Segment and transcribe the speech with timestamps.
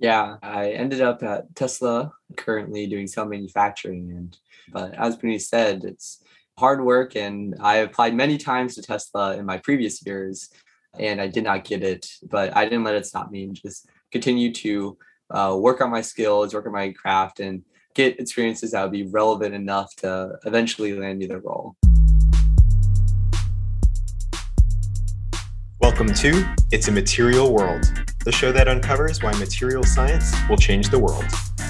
[0.00, 4.10] Yeah, I ended up at Tesla, currently doing cell manufacturing.
[4.10, 4.38] And
[4.72, 6.24] but as Puneet said, it's
[6.58, 10.48] hard work, and I applied many times to Tesla in my previous years,
[10.98, 12.08] and I did not get it.
[12.22, 14.96] But I didn't let it stop me, and just continue to
[15.30, 17.62] uh, work on my skills, work on my craft, and
[17.94, 21.76] get experiences that would be relevant enough to eventually land me the role.
[26.00, 27.84] Welcome to It's a Material World,
[28.24, 31.26] the show that uncovers why material science will change the world,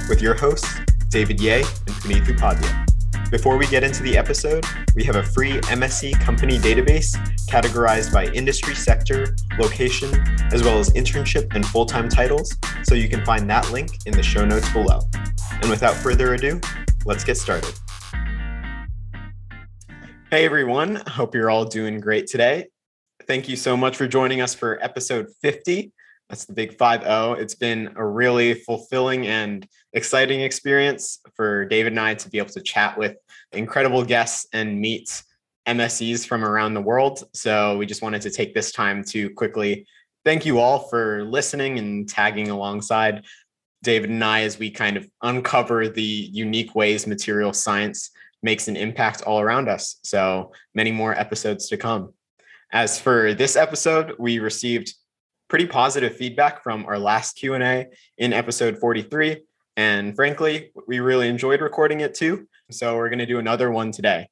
[0.08, 0.72] with your hosts,
[1.08, 3.28] David Ye and Puneet Upadhyay.
[3.32, 7.16] Before we get into the episode, we have a free MSE company database
[7.48, 10.14] categorized by industry sector, location,
[10.52, 14.12] as well as internship and full time titles, so you can find that link in
[14.12, 15.00] the show notes below.
[15.60, 16.60] And without further ado,
[17.04, 17.74] let's get started.
[20.30, 22.68] Hey everyone, hope you're all doing great today.
[23.30, 25.92] Thank you so much for joining us for episode 50.
[26.28, 27.34] That's the big 5 0.
[27.34, 32.50] It's been a really fulfilling and exciting experience for David and I to be able
[32.50, 33.14] to chat with
[33.52, 35.22] incredible guests and meet
[35.64, 37.22] MSEs from around the world.
[37.32, 39.86] So we just wanted to take this time to quickly
[40.24, 43.24] thank you all for listening and tagging alongside
[43.84, 48.10] David and I as we kind of uncover the unique ways material science
[48.42, 50.00] makes an impact all around us.
[50.02, 52.12] So many more episodes to come.
[52.72, 54.94] As for this episode, we received
[55.48, 59.42] pretty positive feedback from our last Q&A in episode 43
[59.76, 62.46] and frankly, we really enjoyed recording it too.
[62.70, 64.28] So we're going to do another one today.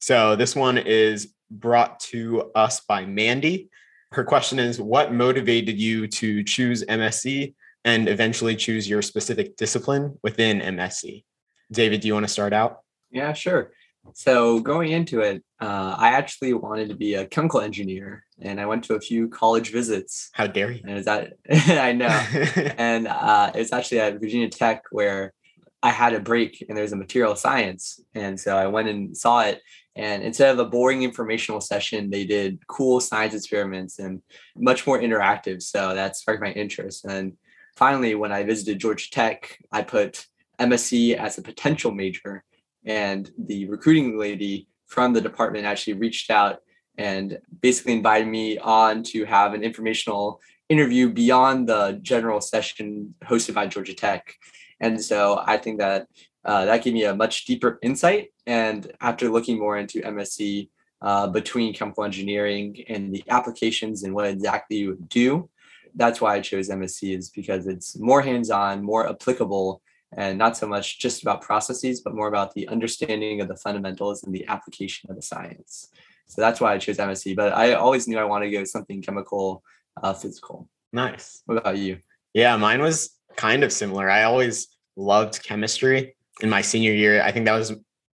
[0.00, 3.68] So this one is brought to us by Mandy.
[4.10, 10.18] Her question is What motivated you to choose MSE and eventually choose your specific discipline
[10.22, 11.24] within MSE.
[11.70, 12.80] David, do you want to start out?
[13.10, 13.72] Yeah, sure.
[14.14, 18.66] So going into it, uh, I actually wanted to be a chemical engineer, and I
[18.66, 20.30] went to a few college visits.
[20.32, 20.80] How dare you?
[20.82, 22.06] And is that I know,
[22.78, 25.32] and uh, it's actually at Virginia Tech where
[25.82, 29.42] I had a break, and there's a material science, and so I went and saw
[29.42, 29.60] it.
[29.94, 34.22] And instead of a boring informational session, they did cool science experiments and
[34.56, 35.60] much more interactive.
[35.62, 37.04] So that sparked my interest.
[37.04, 37.34] And
[37.74, 40.26] finally, when I visited Georgia Tech, I put
[40.60, 42.44] MSE as a potential major.
[42.84, 46.58] And the recruiting lady from the department actually reached out
[46.98, 53.54] and basically invited me on to have an informational interview beyond the general session hosted
[53.54, 54.34] by Georgia Tech.
[54.80, 56.06] And so I think that
[56.44, 58.28] uh, that gave me a much deeper insight.
[58.46, 60.68] And after looking more into MSE
[61.00, 65.48] uh, between chemical engineering and the applications and what exactly you would do,
[65.94, 69.82] that's why I chose MSE is because it's more hands-on, more applicable,
[70.16, 74.24] and not so much just about processes, but more about the understanding of the fundamentals
[74.24, 75.88] and the application of the science.
[76.26, 77.36] So that's why I chose MSE.
[77.36, 79.62] But I always knew I wanted to go something chemical,
[80.02, 80.68] uh, physical.
[80.92, 81.42] Nice.
[81.46, 81.98] What about you?
[82.34, 84.08] Yeah, mine was kind of similar.
[84.10, 87.22] I always loved chemistry in my senior year.
[87.22, 87.72] I think that was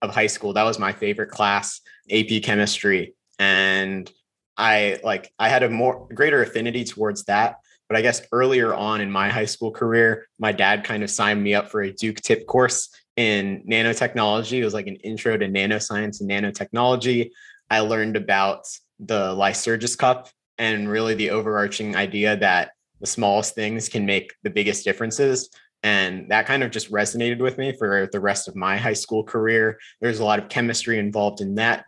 [0.03, 0.53] of high school.
[0.53, 3.15] That was my favorite class, AP chemistry.
[3.39, 4.11] And
[4.57, 7.57] I like I had a more greater affinity towards that.
[7.89, 11.43] But I guess earlier on in my high school career, my dad kind of signed
[11.43, 14.59] me up for a Duke tip course in nanotechnology.
[14.59, 17.31] It was like an intro to nanoscience and nanotechnology.
[17.69, 18.67] I learned about
[18.99, 22.71] the Lycurgus cup and really the overarching idea that
[23.01, 25.51] the smallest things can make the biggest differences.
[25.83, 29.25] And that kind of just resonated with me for the rest of my high school
[29.25, 29.79] career.
[30.01, 31.85] There's a lot of chemistry involved in that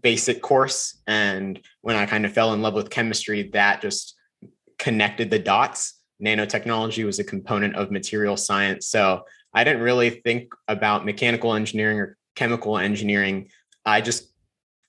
[0.00, 1.00] basic course.
[1.06, 4.14] And when I kind of fell in love with chemistry, that just
[4.78, 6.00] connected the dots.
[6.22, 8.86] Nanotechnology was a component of material science.
[8.88, 13.50] So I didn't really think about mechanical engineering or chemical engineering.
[13.84, 14.32] I just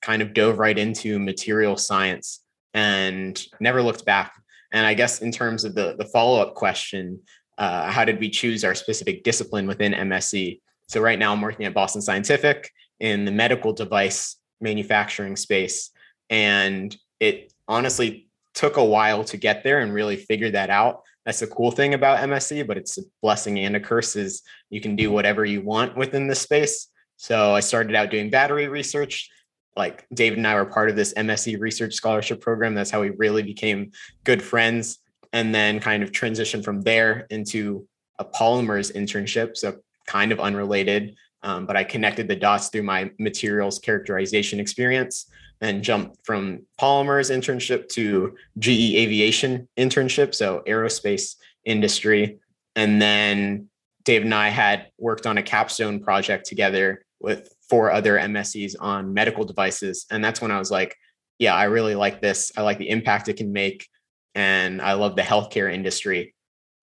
[0.02, 2.42] kind of dove right into material science
[2.74, 4.34] and never looked back.
[4.72, 7.22] And I guess in terms of the, the follow up question,
[7.58, 10.60] uh, how did we choose our specific discipline within MSE?
[10.88, 12.70] So right now I'm working at Boston Scientific
[13.00, 15.92] in the medical device manufacturing space.
[16.30, 21.02] And it honestly took a while to get there and really figure that out.
[21.26, 24.80] That's the cool thing about MSE, but it's a blessing and a curse is you
[24.80, 26.88] can do whatever you want within the space.
[27.18, 29.30] So I started out doing battery research.
[29.76, 32.76] Like David and I were part of this MSE research scholarship program.
[32.76, 33.92] That's how we really became
[34.24, 35.00] good friends.
[35.34, 37.88] And then kind of transitioned from there into
[38.20, 39.58] a polymers internship.
[39.58, 45.30] So kind of unrelated, um, but I connected the dots through my materials characterization experience
[45.62, 50.34] and jumped from polymers internship to GE aviation internship.
[50.34, 52.40] So aerospace industry.
[52.76, 53.70] And then
[54.04, 59.14] Dave and I had worked on a capstone project together with four other MSEs on
[59.14, 60.08] medical devices.
[60.10, 60.96] And that's when I was like,
[61.38, 62.52] yeah, I really like this.
[62.58, 63.88] I like the impact it can make.
[64.34, 66.34] And I love the healthcare industry.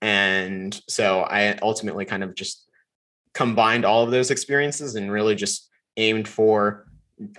[0.02, 2.68] And so I ultimately kind of just
[3.34, 6.88] combined all of those experiences and really just aimed for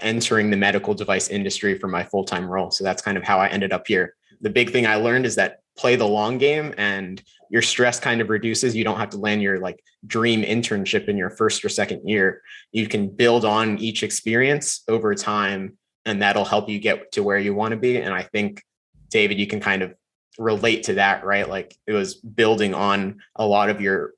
[0.00, 2.70] entering the medical device industry for my full time role.
[2.70, 4.14] So that's kind of how I ended up here.
[4.40, 8.20] The big thing I learned is that play the long game and your stress kind
[8.20, 11.68] of reduces you don't have to land your like dream internship in your first or
[11.68, 12.42] second year
[12.72, 17.38] you can build on each experience over time and that'll help you get to where
[17.38, 18.62] you want to be and i think
[19.10, 19.94] david you can kind of
[20.38, 24.12] relate to that right like it was building on a lot of your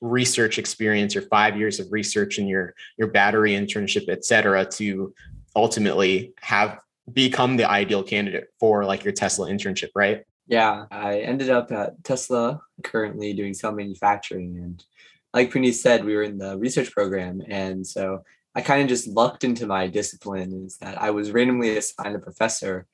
[0.00, 5.12] research experience your five years of research and your your battery internship et cetera to
[5.54, 6.80] ultimately have
[7.12, 12.02] become the ideal candidate for like your tesla internship right yeah, I ended up at
[12.02, 14.58] Tesla, currently doing cell manufacturing.
[14.58, 14.84] And
[15.32, 17.40] like Puneet said, we were in the research program.
[17.46, 18.24] And so
[18.56, 22.18] I kind of just lucked into my discipline is that I was randomly assigned a
[22.18, 22.88] professor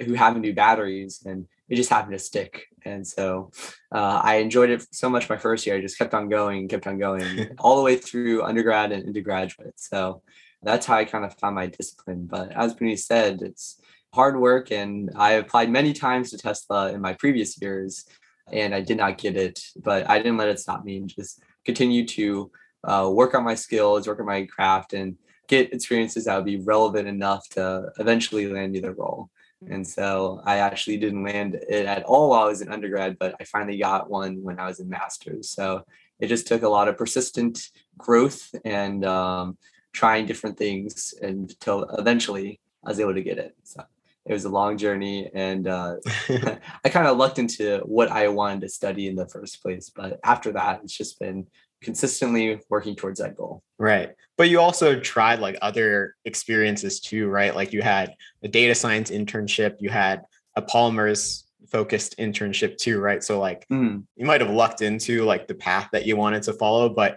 [0.00, 2.66] who happened to do batteries and it just happened to stick.
[2.84, 3.52] And so
[3.94, 5.76] uh, I enjoyed it so much my first year.
[5.76, 9.20] I just kept on going, kept on going all the way through undergrad and into
[9.20, 9.74] graduate.
[9.76, 10.22] So
[10.62, 12.26] that's how I kind of found my discipline.
[12.26, 13.80] But as Puneet said, it's
[14.12, 18.04] hard work and I applied many times to Tesla in my previous years
[18.52, 21.40] and I did not get it, but I didn't let it stop me and just
[21.64, 22.50] continue to
[22.82, 26.56] uh, work on my skills, work on my craft, and get experiences that would be
[26.56, 29.30] relevant enough to eventually land me the role.
[29.68, 33.34] And so I actually didn't land it at all while I was in undergrad, but
[33.40, 35.50] I finally got one when I was in master's.
[35.50, 35.84] So
[36.18, 37.68] it just took a lot of persistent
[37.98, 39.58] growth and um,
[39.92, 43.54] trying different things until eventually I was able to get it.
[43.64, 43.84] So
[44.26, 45.96] it was a long journey and uh,
[46.84, 50.20] i kind of lucked into what i wanted to study in the first place but
[50.24, 51.46] after that it's just been
[51.82, 57.54] consistently working towards that goal right but you also tried like other experiences too right
[57.54, 60.22] like you had a data science internship you had
[60.56, 64.02] a polymers focused internship too right so like mm.
[64.16, 67.16] you might have lucked into like the path that you wanted to follow but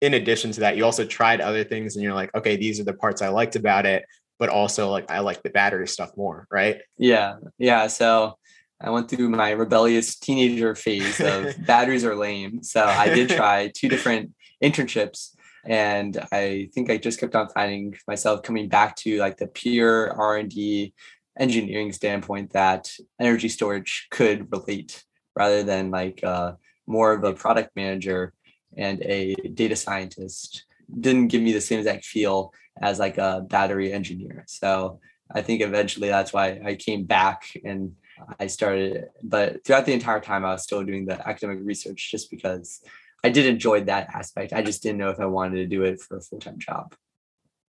[0.00, 2.84] in addition to that you also tried other things and you're like okay these are
[2.84, 4.04] the parts i liked about it
[4.38, 6.80] but also like I like the battery stuff more, right?
[6.96, 7.36] Yeah.
[7.58, 7.88] Yeah.
[7.88, 8.37] So
[8.80, 12.62] I went through my rebellious teenager phase of batteries are lame.
[12.62, 14.32] So I did try two different
[14.62, 15.34] internships
[15.64, 20.12] and I think I just kept on finding myself coming back to like the pure
[20.12, 20.94] R&D
[21.38, 22.90] engineering standpoint that
[23.20, 25.04] energy storage could relate
[25.36, 26.52] rather than like uh,
[26.86, 28.32] more of a product manager
[28.76, 30.64] and a data scientist
[31.00, 34.44] didn't give me the same exact feel as like a battery engineer.
[34.46, 37.92] So I think eventually that's why I came back and
[38.38, 39.08] I started.
[39.22, 42.82] But throughout the entire time, I was still doing the academic research just because
[43.24, 44.52] I did enjoy that aspect.
[44.52, 46.94] I just didn't know if I wanted to do it for a full time job.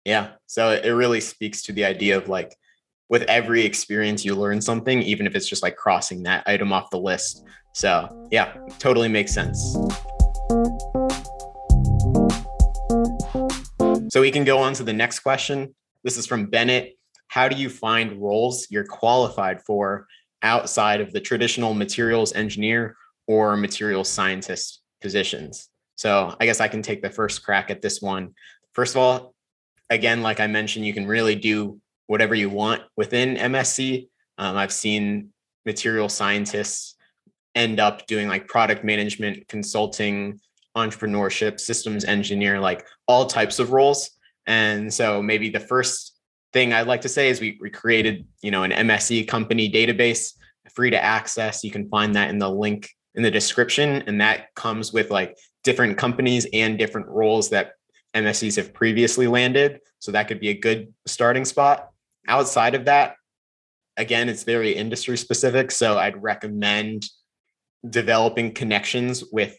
[0.04, 0.32] Yeah.
[0.46, 2.56] So it really speaks to the idea of like,
[3.08, 6.90] with every experience, you learn something, even if it's just like crossing that item off
[6.90, 7.44] the list.
[7.72, 9.76] So, yeah, totally makes sense.
[14.08, 15.74] So we can go on to the next question.
[16.02, 16.96] This is from Bennett.
[17.28, 20.06] How do you find roles you're qualified for
[20.46, 25.68] outside of the traditional materials engineer or materials scientist positions?
[25.96, 28.34] So I guess I can take the first crack at this one.
[28.72, 29.34] First of all,
[29.90, 34.08] again, like I mentioned, you can really do whatever you want within MSE.
[34.38, 35.30] Um, I've seen
[35.64, 36.94] material scientists
[37.54, 40.38] end up doing like product management, consulting,
[40.76, 44.10] entrepreneurship, systems engineer, like all types of roles.
[44.46, 46.16] And so maybe the first
[46.52, 50.34] thing I'd like to say is we, we created, you know, an MSE company database
[50.74, 51.64] free to access.
[51.64, 54.02] You can find that in the link in the description.
[54.06, 57.72] And that comes with like different companies and different roles that
[58.14, 59.80] MSEs have previously landed.
[59.98, 61.88] So that could be a good starting spot.
[62.28, 63.16] Outside of that,
[63.96, 65.70] again, it's very industry specific.
[65.70, 67.06] So I'd recommend
[67.88, 69.58] developing connections with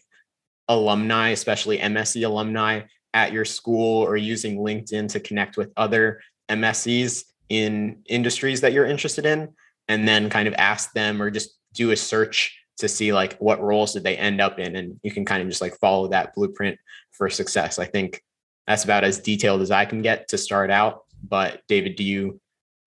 [0.68, 2.82] alumni, especially MSE alumni
[3.14, 8.86] at your school or using LinkedIn to connect with other MSEs in industries that you're
[8.86, 9.48] interested in
[9.88, 13.60] and then kind of ask them or just do a search to see like what
[13.60, 16.34] roles did they end up in and you can kind of just like follow that
[16.34, 16.78] blueprint
[17.10, 17.78] for success.
[17.78, 18.22] I think
[18.66, 21.04] that's about as detailed as I can get to start out.
[21.26, 22.40] But David, do you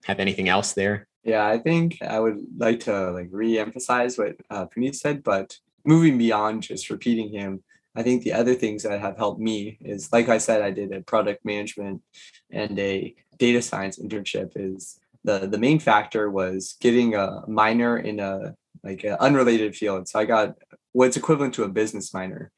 [0.06, 1.08] have anything else there?
[1.24, 6.18] Yeah, I think I would like to like re-emphasize what uh, Puneet said, but moving
[6.18, 7.64] beyond just repeating him,
[7.96, 10.94] I think the other things that have helped me is, like I said, I did
[10.94, 12.02] a product management
[12.50, 14.52] and a data science internship.
[14.56, 20.08] Is the the main factor was getting a minor in a like an unrelated field.
[20.08, 20.56] So I got
[20.94, 22.52] what's equivalent to a business minor,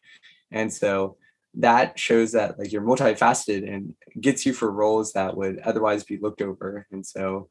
[0.52, 1.18] and so
[1.56, 6.18] that shows that like you're multifaceted and gets you for roles that would otherwise be
[6.18, 6.88] looked over.
[6.92, 7.48] And so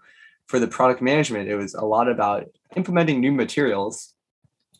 [0.46, 4.14] for the product management, it was a lot about implementing new materials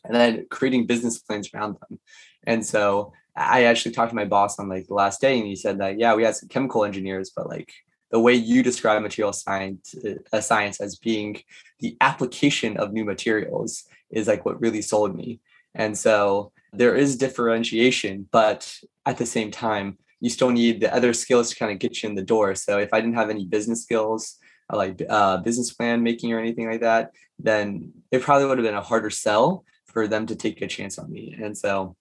[0.03, 1.99] and then creating business plans around them.
[2.45, 5.55] And so I actually talked to my boss on like the last day and he
[5.55, 7.71] said that, yeah, we had some chemical engineers, but like
[8.13, 9.95] the way you describe material science,
[10.31, 11.41] uh, science as being
[11.79, 15.39] the application of new materials is like what really sold me.
[15.73, 18.71] And so there is differentiation, but
[19.07, 22.09] at the same time, you still need the other skills to kind of get you
[22.09, 22.53] in the door.
[22.53, 24.37] So if I didn't have any business skills,
[24.71, 28.65] uh, like uh, business plan making or anything like that, then it probably would have
[28.65, 31.35] been a harder sell for them to take a chance on me.
[31.41, 31.95] And so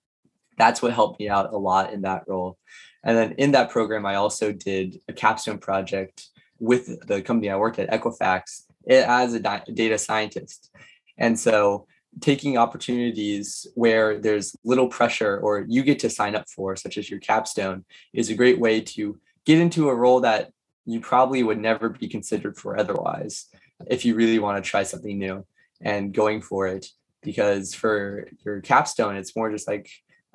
[0.58, 2.58] that's what helped me out a lot in that role.
[3.04, 6.28] And then in that program, I also did a capstone project
[6.58, 9.40] with the company I worked at, Equifax, eh, as a
[9.72, 10.70] data scientist.
[11.18, 11.86] And so
[12.20, 17.10] taking opportunities where there's little pressure or you get to sign up for, such as
[17.10, 20.50] your capstone, is a great way to get into a role that
[20.84, 23.46] you probably would never be considered for otherwise
[23.88, 25.44] if you really want to try something new
[25.80, 26.86] and going for it.
[27.22, 29.88] Because for your capstone, it's more just like,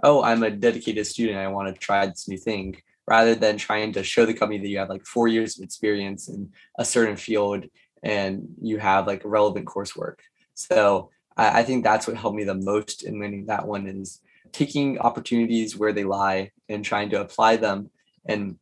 [0.03, 1.37] oh, I'm a dedicated student.
[1.37, 2.77] I want to try this new thing
[3.07, 6.27] rather than trying to show the company that you have like four years of experience
[6.27, 7.65] in a certain field
[8.03, 10.17] and you have like relevant coursework.
[10.53, 14.21] So I, I think that's what helped me the most in winning that one is
[14.51, 17.89] taking opportunities where they lie and trying to apply them
[18.25, 18.57] and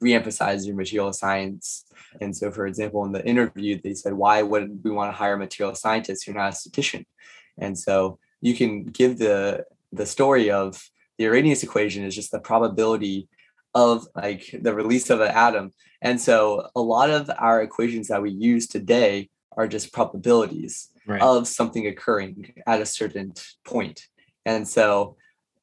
[0.00, 1.84] re-emphasize your material science.
[2.20, 5.34] And so, for example, in the interview, they said, "Why would we want to hire
[5.34, 7.06] a material scientist who's not a statistician?"
[7.58, 9.64] And so, you can give the
[9.94, 10.82] the story of
[11.18, 13.28] the Arrhenius equation is just the probability
[13.74, 15.72] of like the release of an atom.
[16.02, 21.22] And so, a lot of our equations that we use today are just probabilities right.
[21.22, 23.32] of something occurring at a certain
[23.64, 24.08] point.
[24.46, 25.16] And so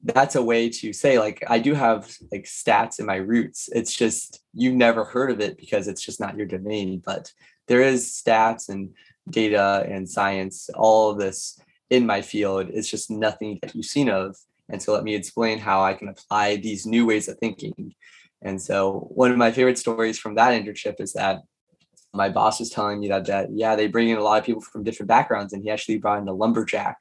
[0.04, 3.70] that's a way to say like I do have like stats in my roots.
[3.74, 7.32] It's just you've never heard of it because it's just not your domain, but
[7.68, 8.90] there is stats and
[9.30, 11.60] data and science, all this
[11.92, 12.70] in my field.
[12.74, 14.36] It's just nothing that you've seen of.
[14.70, 17.94] And so let me explain how I can apply these new ways of thinking.
[18.42, 21.42] And so one of my favorite stories from that internship is that
[22.14, 24.62] my boss was telling me that that yeah they bring in a lot of people
[24.62, 26.98] from different backgrounds and he actually brought in a lumberjack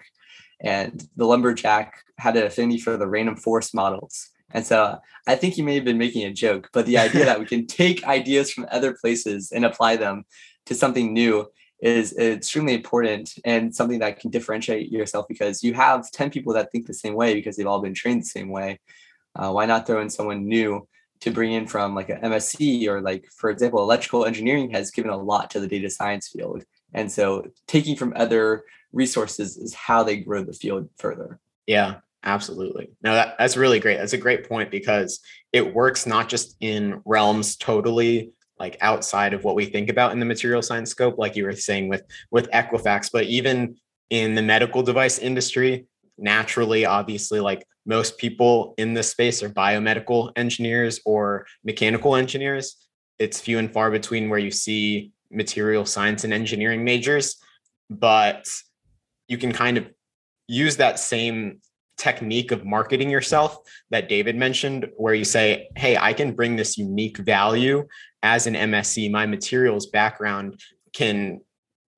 [0.61, 5.54] and the lumberjack had an affinity for the random forest models and so i think
[5.54, 8.52] he may have been making a joke but the idea that we can take ideas
[8.52, 10.25] from other places and apply them
[10.64, 11.44] to something new
[11.83, 16.71] is extremely important and something that can differentiate yourself because you have 10 people that
[16.71, 18.79] think the same way because they've all been trained the same way.
[19.35, 20.87] Uh, why not throw in someone new
[21.21, 25.11] to bring in from like an MSE or like for example electrical engineering has given
[25.11, 26.65] a lot to the data science field.
[26.93, 31.39] And so taking from other resources is how they grow the field further.
[31.67, 32.91] Yeah absolutely.
[33.03, 33.99] No that, that's really great.
[33.99, 35.21] That's a great point because
[35.53, 40.21] it works not just in realms totally like outside of what we think about in
[40.21, 43.76] the material science scope like you were saying with with equifax but even
[44.11, 45.87] in the medical device industry
[46.19, 52.76] naturally obviously like most people in this space are biomedical engineers or mechanical engineers.
[53.19, 57.37] It's few and far between where you see material science and engineering majors
[57.88, 58.49] but
[59.29, 59.88] you can kind of
[60.49, 61.61] use that same
[62.00, 63.59] technique of marketing yourself
[63.90, 67.87] that David mentioned, where you say, Hey, I can bring this unique value
[68.23, 69.11] as an MSE.
[69.11, 70.61] My materials background
[70.92, 71.40] can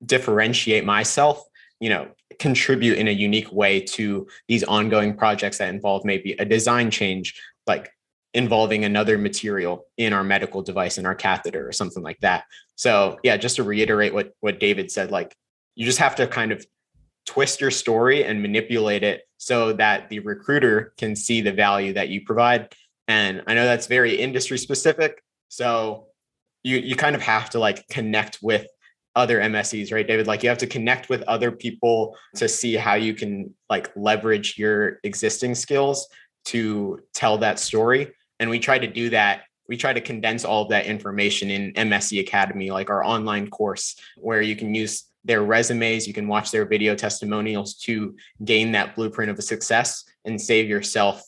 [0.05, 1.43] differentiate myself
[1.83, 2.07] you know
[2.39, 7.39] contribute in a unique way to these ongoing projects that involve maybe a design change
[7.67, 7.91] like
[8.33, 12.45] involving another material in our medical device in our catheter or something like that
[12.75, 15.35] so yeah just to reiterate what what david said like
[15.75, 16.65] you just have to kind of
[17.25, 22.09] twist your story and manipulate it so that the recruiter can see the value that
[22.09, 22.73] you provide
[23.07, 26.07] and i know that's very industry specific so
[26.63, 28.65] you you kind of have to like connect with
[29.15, 30.27] other MSEs, right, David?
[30.27, 34.57] Like you have to connect with other people to see how you can like leverage
[34.57, 36.07] your existing skills
[36.45, 38.11] to tell that story.
[38.39, 39.43] And we try to do that.
[39.69, 43.95] We try to condense all of that information in MSE Academy, like our online course,
[44.17, 48.95] where you can use their resumes, you can watch their video testimonials to gain that
[48.95, 51.23] blueprint of a success and save yourself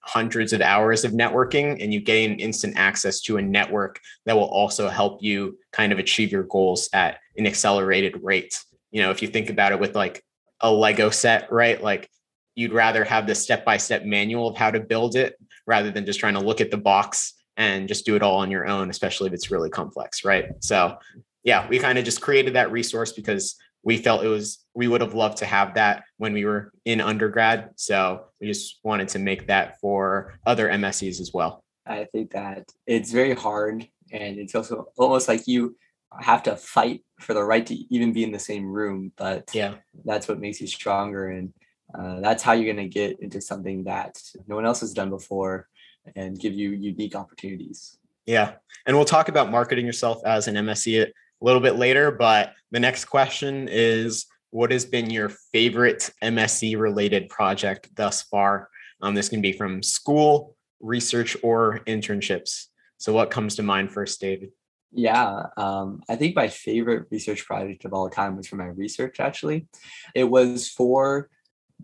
[0.00, 4.48] hundreds of hours of networking and you gain instant access to a network that will
[4.48, 8.62] also help you kind of achieve your goals at an accelerated rate.
[8.90, 10.22] You know, if you think about it with like
[10.60, 11.80] a Lego set, right?
[11.80, 12.10] Like
[12.54, 16.04] you'd rather have the step by step manual of how to build it rather than
[16.04, 18.90] just trying to look at the box and just do it all on your own,
[18.90, 20.46] especially if it's really complex, right?
[20.60, 20.96] So,
[21.44, 25.00] yeah, we kind of just created that resource because we felt it was we would
[25.00, 27.70] have loved to have that when we were in undergrad.
[27.76, 31.64] So we just wanted to make that for other mses as well.
[31.86, 35.76] I think that it's very hard and it's also almost like you
[36.20, 39.74] have to fight for the right to even be in the same room but yeah.
[40.04, 41.52] that's what makes you stronger and
[41.98, 45.10] uh, that's how you're going to get into something that no one else has done
[45.10, 45.68] before
[46.16, 47.98] and give you unique opportunities.
[48.26, 48.52] Yeah
[48.86, 51.10] and we'll talk about marketing yourself as an mse
[51.42, 52.10] a little bit later.
[52.10, 58.68] But the next question is what has been your favorite MSE related project thus far?
[59.00, 62.66] Um, this can be from school, research, or internships.
[62.98, 64.50] So, what comes to mind first, David?
[64.92, 69.20] Yeah, um, I think my favorite research project of all time was for my research,
[69.20, 69.66] actually.
[70.14, 71.30] It was for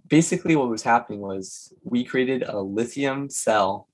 [0.07, 3.89] basically what was happening was we created a lithium cell.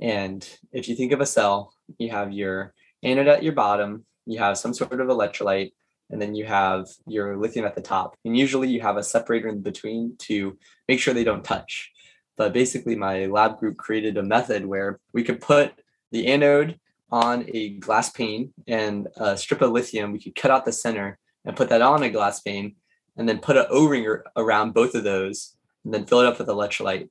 [0.00, 4.38] And if you think of a cell, you have your anode at your bottom, you
[4.38, 5.72] have some sort of electrolyte,
[6.10, 8.16] and then you have your lithium at the top.
[8.24, 11.90] And usually you have a separator in between to make sure they don't touch.
[12.36, 15.72] But basically, my lab group created a method where we could put
[16.10, 16.78] the anode
[17.10, 20.12] on a glass pane and a strip of lithium.
[20.12, 22.76] We could cut out the center and put that on a glass pane,
[23.16, 25.54] and then put an O-ring around both of those,
[25.84, 27.08] and then fill it up with electrolyte.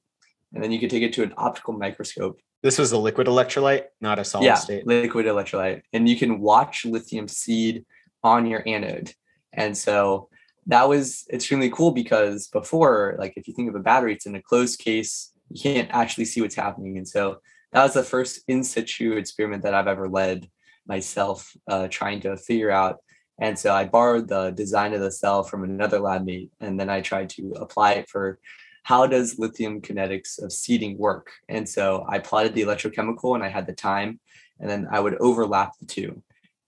[0.53, 3.83] And then you could take it to an optical microscope this was a liquid electrolyte,
[3.99, 4.87] not a solid yeah, state.
[4.87, 5.81] Liquid electrolyte.
[5.91, 7.85] And you can watch lithium seed
[8.23, 9.13] on your anode.
[9.51, 10.29] And so
[10.67, 14.35] that was extremely cool because before, like if you think of a battery, it's in
[14.35, 16.97] a closed case, you can't actually see what's happening.
[16.97, 17.39] And so
[17.73, 20.49] that was the first in situ experiment that I've ever led
[20.87, 22.99] myself, uh, trying to figure out.
[23.39, 26.89] And so I borrowed the design of the cell from another lab mate, and then
[26.89, 28.39] I tried to apply it for
[28.83, 31.31] how does lithium kinetics of seeding work?
[31.49, 34.19] And so I plotted the electrochemical and I had the time,
[34.59, 36.21] and then I would overlap the two.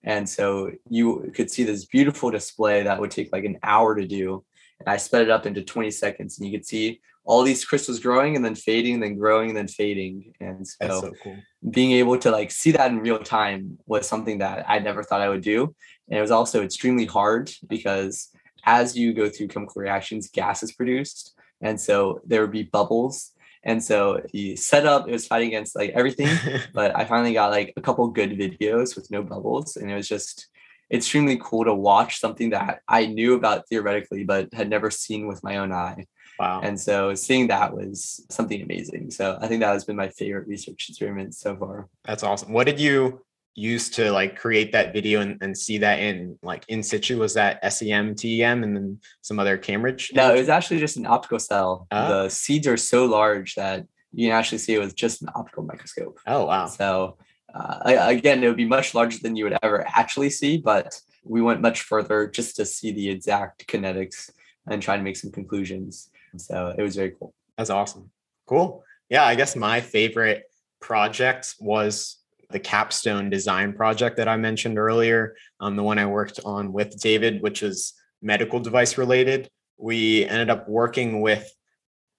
[0.04, 4.08] And so you could see this beautiful display that would take like an hour to
[4.08, 4.43] do.
[4.80, 7.99] And I sped it up into 20 seconds, and you could see all these crystals
[7.99, 10.34] growing and then fading, and then growing and then fading.
[10.39, 11.38] And so, so cool.
[11.71, 15.21] being able to like see that in real time was something that I never thought
[15.21, 15.75] I would do.
[16.08, 18.30] And it was also extremely hard because
[18.63, 23.32] as you go through chemical reactions, gas is produced and so there would be bubbles.
[23.63, 26.30] And so the setup it was fighting against like everything.
[26.73, 29.75] But i finally got like a couple good videos with no bubbles.
[29.75, 30.47] And it was just
[30.93, 35.43] extremely cool to watch something that i knew about theoretically but had never seen with
[35.43, 36.06] my own eye.
[36.38, 36.62] Wow.
[36.62, 39.10] And so seeing that was something amazing.
[39.10, 41.89] So i think that has been my favorite research experiment so far.
[42.04, 42.54] That's awesome.
[42.54, 43.24] What did you
[43.56, 47.34] used to like create that video and, and see that in like in situ was
[47.34, 51.39] that sem tem and then some other cambridge no it was actually just an optical
[51.39, 51.88] cell.
[51.89, 52.24] Oh.
[52.24, 55.63] the seeds are so large that you can actually see it with just an optical
[55.63, 56.20] microscope.
[56.28, 56.68] Oh wow.
[56.68, 57.18] So
[57.54, 61.41] uh, again it would be much larger than you would ever actually see but we
[61.41, 64.30] went much further just to see the exact kinetics
[64.68, 66.10] and try to make some conclusions.
[66.38, 67.34] So it was very cool.
[67.58, 68.12] That's awesome.
[68.48, 68.84] Cool.
[69.10, 70.44] Yeah i guess my favorite
[70.82, 72.18] project was
[72.49, 76.99] the capstone design project that I mentioned earlier, um, the one I worked on with
[76.99, 79.49] David, which is medical device related.
[79.77, 81.51] We ended up working with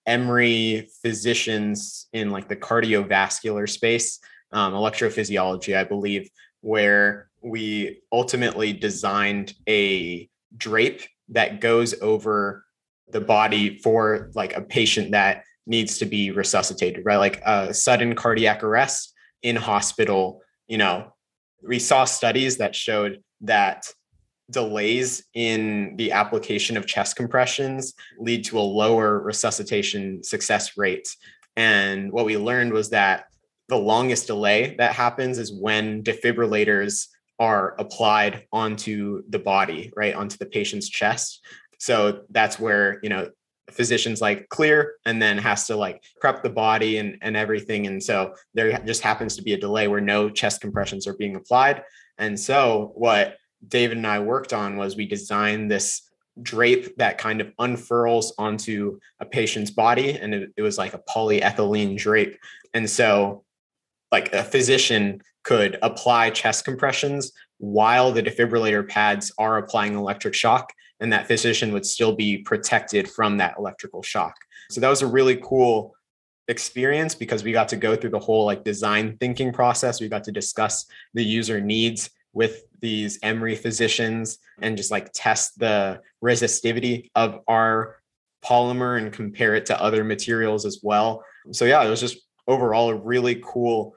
[0.07, 4.21] Emory physicians in like the cardiovascular space,
[4.53, 12.65] um, electrophysiology, I believe, where we ultimately designed a drape that goes over
[13.09, 17.17] the body for like a patient that needs to be resuscitated, right?
[17.17, 19.13] Like a sudden cardiac arrest
[19.47, 21.13] in hospital, you know,
[21.63, 23.87] we saw studies that showed that
[24.51, 31.09] delays in the application of chest compressions lead to a lower resuscitation success rate.
[31.55, 33.27] And what we learned was that
[33.69, 37.07] the longest delay that happens is when defibrillators
[37.39, 41.45] are applied onto the body, right, onto the patient's chest.
[41.79, 43.31] So that's where, you know,
[43.71, 47.87] physicians like clear and then has to like prep the body and, and everything.
[47.87, 51.37] And so there just happens to be a delay where no chest compressions are being
[51.37, 51.83] applied.
[52.19, 56.11] And so what David and I worked on was we designed this
[56.43, 60.19] drape that kind of unfurls onto a patient's body.
[60.19, 62.39] And it, it was like a polyethylene drape.
[62.75, 63.45] And so
[64.13, 70.73] like a physician could apply chest compressions while the defibrillator pads are applying electric shock
[71.01, 74.35] and that physician would still be protected from that electrical shock.
[74.71, 75.95] So that was a really cool
[76.49, 80.01] experience because we got to go through the whole like design thinking process.
[80.01, 85.59] We got to discuss the user needs with these Emory physicians and just like test
[85.59, 87.97] the resistivity of our
[88.45, 91.25] polymer and compare it to other materials as well.
[91.53, 93.97] So yeah, it was just overall a really cool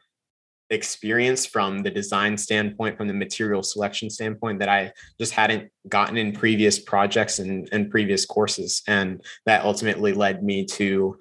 [0.69, 6.17] experience from the design standpoint, from the material selection standpoint that I just hadn't gotten
[6.17, 8.83] in previous projects and, and previous courses.
[8.87, 11.17] And that ultimately led me to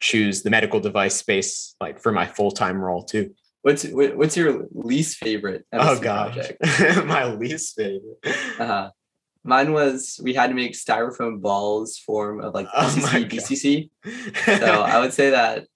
[0.00, 3.34] choose the medical device space like for my full-time role too.
[3.62, 5.66] What's what's your least favorite?
[5.74, 6.56] MSE oh god,
[7.06, 8.18] my least favorite.
[8.58, 8.90] Uh-huh.
[9.44, 14.58] Mine was we had to make styrofoam balls form of like BCC, oh BCC.
[14.60, 15.66] so I would say that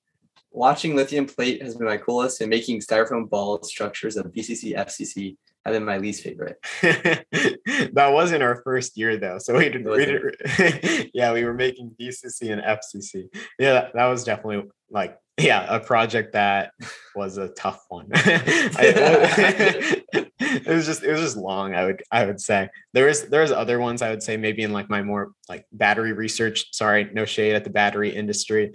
[0.55, 5.37] watching lithium plate has been my coolest, and making styrofoam ball structures of BCC, FCC
[5.64, 6.59] have been my least favorite.
[6.83, 9.90] that wasn't our first year though, so we didn't.
[9.90, 13.27] We did yeah, we were making BCC and FCC.
[13.59, 16.71] Yeah, that, that was definitely like yeah a project that
[17.17, 22.25] was a tough one I, it was just it was just long i would i
[22.25, 25.33] would say there is there's other ones i would say maybe in like my more
[25.49, 28.73] like battery research sorry no shade at the battery industry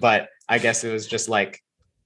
[0.00, 1.62] but i guess it was just like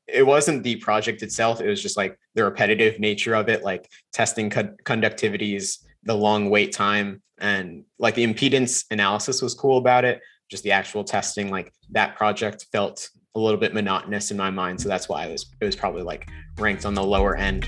[0.07, 3.91] it wasn't the project itself it was just like the repetitive nature of it like
[4.13, 10.05] testing co- conductivities the long wait time and like the impedance analysis was cool about
[10.05, 14.51] it just the actual testing like that project felt a little bit monotonous in my
[14.51, 14.81] mind.
[14.81, 16.29] So that's why it was it was probably like
[16.59, 17.67] ranked on the lower end.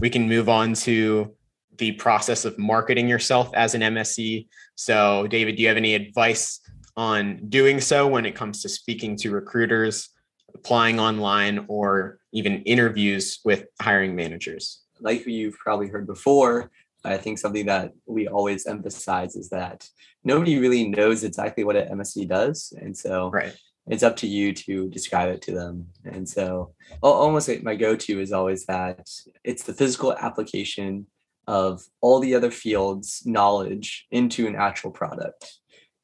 [0.00, 1.34] We can move on to
[1.78, 4.46] the process of marketing yourself as an MSE.
[4.78, 6.60] So, David, do you have any advice
[6.96, 10.10] on doing so when it comes to speaking to recruiters,
[10.54, 14.82] applying online, or even interviews with hiring managers?
[15.00, 16.70] Like you've probably heard before,
[17.04, 19.88] I think something that we always emphasize is that
[20.22, 22.72] nobody really knows exactly what an MSE does.
[22.80, 23.56] And so right.
[23.88, 25.88] it's up to you to describe it to them.
[26.04, 29.10] And so almost my go-to is always that
[29.42, 31.08] it's the physical application
[31.48, 35.58] of all the other fields knowledge into an actual product.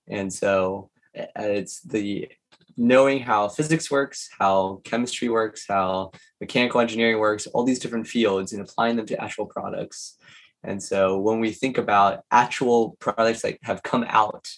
[0.08, 2.28] And so it's the
[2.76, 8.52] knowing how physics works, how chemistry works, how mechanical engineering works, all these different fields
[8.52, 10.18] and applying them to actual products
[10.64, 14.50] and so when we think about actual products that have come out,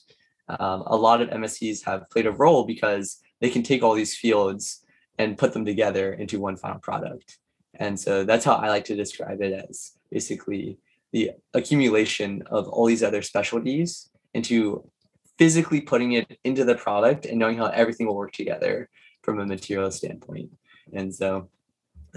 [0.49, 4.17] um, a lot of MSEs have played a role because they can take all these
[4.17, 4.85] fields
[5.19, 7.39] and put them together into one final product.
[7.75, 10.79] And so that's how I like to describe it as basically
[11.13, 11.23] the
[11.61, 13.89] accumulation of all these other specialties
[14.39, 14.57] into
[15.41, 18.75] physically putting it into the product and knowing how everything will work together
[19.25, 20.49] from a material standpoint.
[20.99, 21.29] And so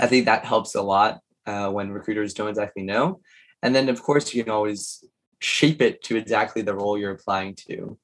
[0.04, 1.12] I think that helps a lot
[1.52, 3.06] uh, when recruiters don't exactly know.
[3.64, 5.04] And then, of course, you can always
[5.40, 7.98] shape it to exactly the role you're applying to.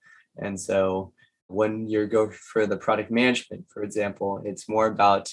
[0.44, 1.14] And so,
[1.48, 5.26] when you go for the product management, for example, it's more about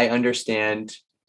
[0.00, 0.84] I understand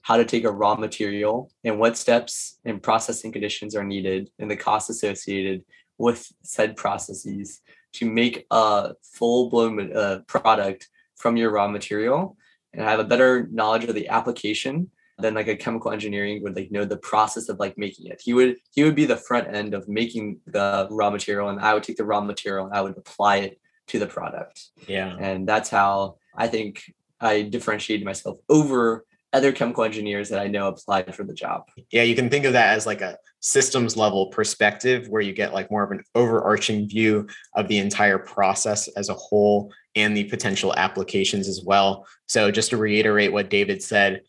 [0.07, 4.49] how to take a raw material and what steps and processing conditions are needed and
[4.49, 5.65] the costs associated
[5.97, 7.59] with said processes
[7.91, 12.37] to make a full blown uh, product from your raw material
[12.71, 14.89] and I have a better knowledge of the application
[15.19, 18.21] than like a chemical engineering would like know the process of like making it.
[18.23, 21.73] He would he would be the front end of making the raw material and I
[21.73, 24.67] would take the raw material and I would apply it to the product.
[24.87, 25.17] Yeah.
[25.19, 30.67] And that's how I think I differentiated myself over other chemical engineers that I know
[30.67, 31.63] applied for the job.
[31.91, 35.53] Yeah, you can think of that as like a systems level perspective where you get
[35.53, 40.23] like more of an overarching view of the entire process as a whole and the
[40.25, 42.07] potential applications as well.
[42.27, 44.21] So just to reiterate what David said,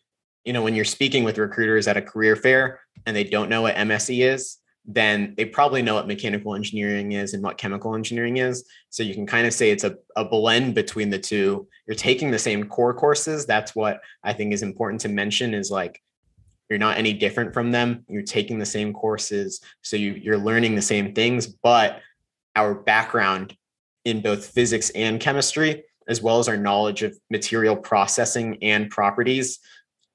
[0.44, 3.62] you know, when you're speaking with recruiters at a career fair and they don't know
[3.62, 4.56] what MSE is,
[4.90, 8.64] then they probably know what mechanical engineering is and what chemical engineering is.
[8.88, 11.68] So you can kind of say it's a, a blend between the two.
[11.86, 13.44] You're taking the same core courses.
[13.44, 16.02] That's what I think is important to mention is like
[16.70, 18.06] you're not any different from them.
[18.08, 19.60] You're taking the same courses.
[19.82, 22.00] So you, you're learning the same things, but
[22.56, 23.54] our background
[24.06, 29.58] in both physics and chemistry, as well as our knowledge of material processing and properties,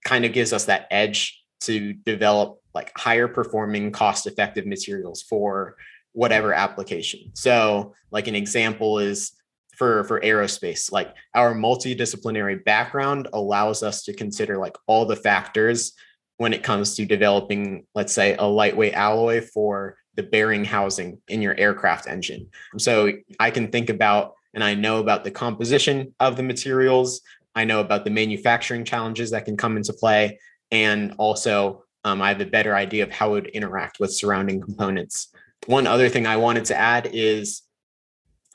[0.04, 5.76] kind of gives us that edge to develop like higher performing cost effective materials for
[6.14, 9.32] whatever application so like an example is
[9.78, 15.94] for for aerospace like our multidisciplinary background allows us to consider like all the factors
[16.38, 21.42] when it comes to developing let's say a lightweight alloy for the bearing housing in
[21.42, 26.38] your aircraft engine so i can think about and i know about the composition of
[26.38, 27.22] the materials
[27.56, 30.40] I know about the manufacturing challenges that can come into play.
[30.72, 34.62] And also, um, I have a better idea of how it would interact with surrounding
[34.62, 35.30] components.
[35.68, 37.62] One other thing I wanted to add is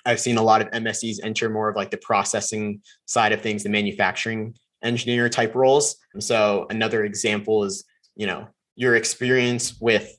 [0.05, 3.63] I've seen a lot of MSEs enter more of like the processing side of things,
[3.63, 5.97] the manufacturing engineer type roles.
[6.19, 7.85] So another example is,
[8.17, 10.17] you know, your experience with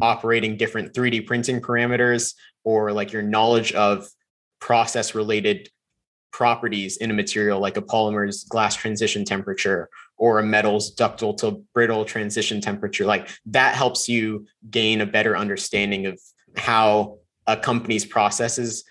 [0.00, 4.08] operating different 3D printing parameters or like your knowledge of
[4.60, 5.68] process related
[6.32, 11.62] properties in a material like a polymer's glass transition temperature or a metal's ductile to
[11.74, 13.04] brittle transition temperature.
[13.04, 16.20] Like that helps you gain a better understanding of
[16.56, 18.84] how a company's processes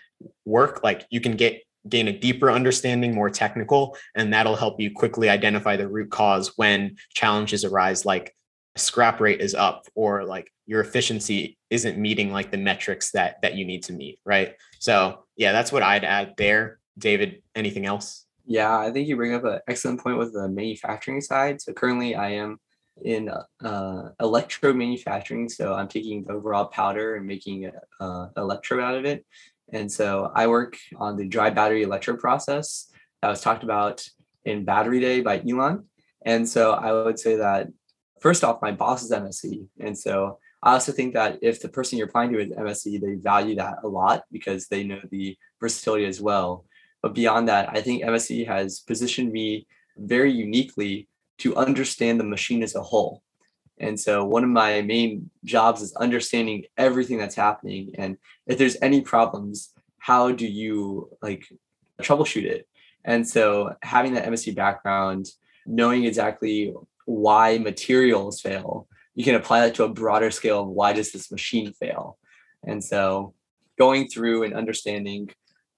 [0.45, 0.81] work.
[0.83, 5.29] Like you can get gain a deeper understanding more technical and that'll help you quickly
[5.29, 8.35] identify the root cause when challenges arise like
[8.75, 13.55] scrap rate is up or like your efficiency isn't meeting like the metrics that that
[13.55, 14.53] you need to meet right?
[14.77, 18.25] So yeah that's what i'd add there david anything else?
[18.45, 21.61] Yeah i think you bring up an excellent point with the manufacturing side.
[21.61, 22.59] So currently i am
[23.03, 23.31] in
[23.63, 25.49] uh, electro manufacturing.
[25.49, 29.25] So i'm taking the overall powder and making a, uh, electrode out of it.
[29.73, 34.05] And so i work on the dry battery electrode process that was talked about
[34.45, 35.85] in battery day by elon.
[36.25, 37.67] And so i would say that
[38.21, 39.67] first off, my boss is MSE.
[39.79, 43.15] And so I also think that if the person you're applying to is MSE, they
[43.15, 46.65] value that a lot because they know the versatility as well.
[47.01, 51.07] But beyond that, I think MSE has positioned me very uniquely
[51.39, 53.23] to understand the machine as a whole.
[53.79, 57.91] And so one of my main jobs is understanding everything that's happening.
[57.97, 61.45] And if there's any problems, how do you like
[62.01, 62.67] troubleshoot it?
[63.03, 65.27] And so having that MSE background,
[65.65, 66.73] knowing exactly
[67.05, 71.31] why materials fail, you can apply that to a broader scale of why does this
[71.31, 72.17] machine fail?
[72.63, 73.33] And so
[73.79, 75.31] going through and understanding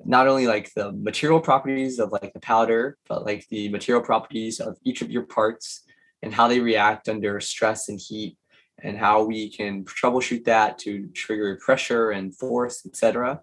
[0.06, 4.60] not only like the material properties of like the powder, but like the material properties
[4.60, 5.84] of each of your parts
[6.22, 8.38] and how they react under stress and heat
[8.82, 13.42] and how we can troubleshoot that to trigger pressure and force, etc.,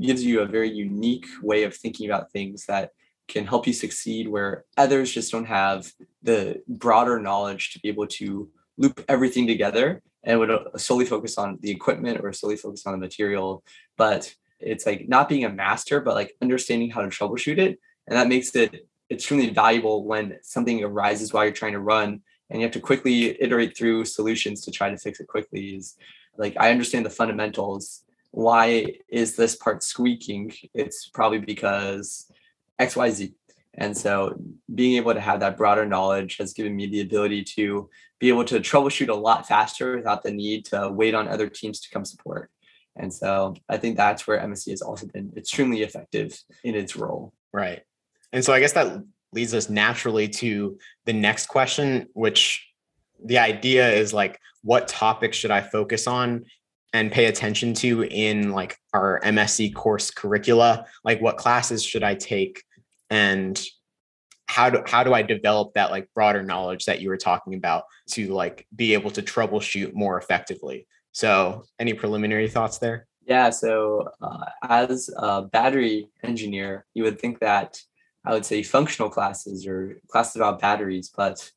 [0.00, 2.90] gives you a very unique way of thinking about things that
[3.28, 5.90] can help you succeed where others just don't have
[6.22, 11.38] the broader knowledge to be able to loop everything together and would uh, solely focus
[11.38, 13.64] on the equipment or solely focus on the material
[13.96, 18.16] but it's like not being a master but like understanding how to troubleshoot it and
[18.16, 22.66] that makes it extremely valuable when something arises while you're trying to run and you
[22.66, 25.96] have to quickly iterate through solutions to try to fix it quickly is
[26.36, 32.30] like i understand the fundamentals why is this part squeaking it's probably because
[32.80, 33.32] XYZ.
[33.74, 34.38] And so
[34.74, 38.44] being able to have that broader knowledge has given me the ability to be able
[38.46, 42.04] to troubleshoot a lot faster without the need to wait on other teams to come
[42.04, 42.50] support.
[42.96, 47.32] And so I think that's where MSE has also been extremely effective in its role.
[47.52, 47.82] Right.
[48.32, 52.66] And so I guess that leads us naturally to the next question, which
[53.24, 56.44] the idea is like, what topics should I focus on
[56.92, 60.86] and pay attention to in like our MSE course curricula?
[61.04, 62.62] Like what classes should I take
[63.10, 63.62] and
[64.48, 67.84] how do how do I develop that like broader knowledge that you were talking about
[68.12, 70.86] to like be able to troubleshoot more effectively?
[71.16, 73.06] So, any preliminary thoughts there?
[73.26, 77.80] Yeah, so uh, as a battery engineer, you would think that
[78.26, 81.50] I would say functional classes or classes about batteries, but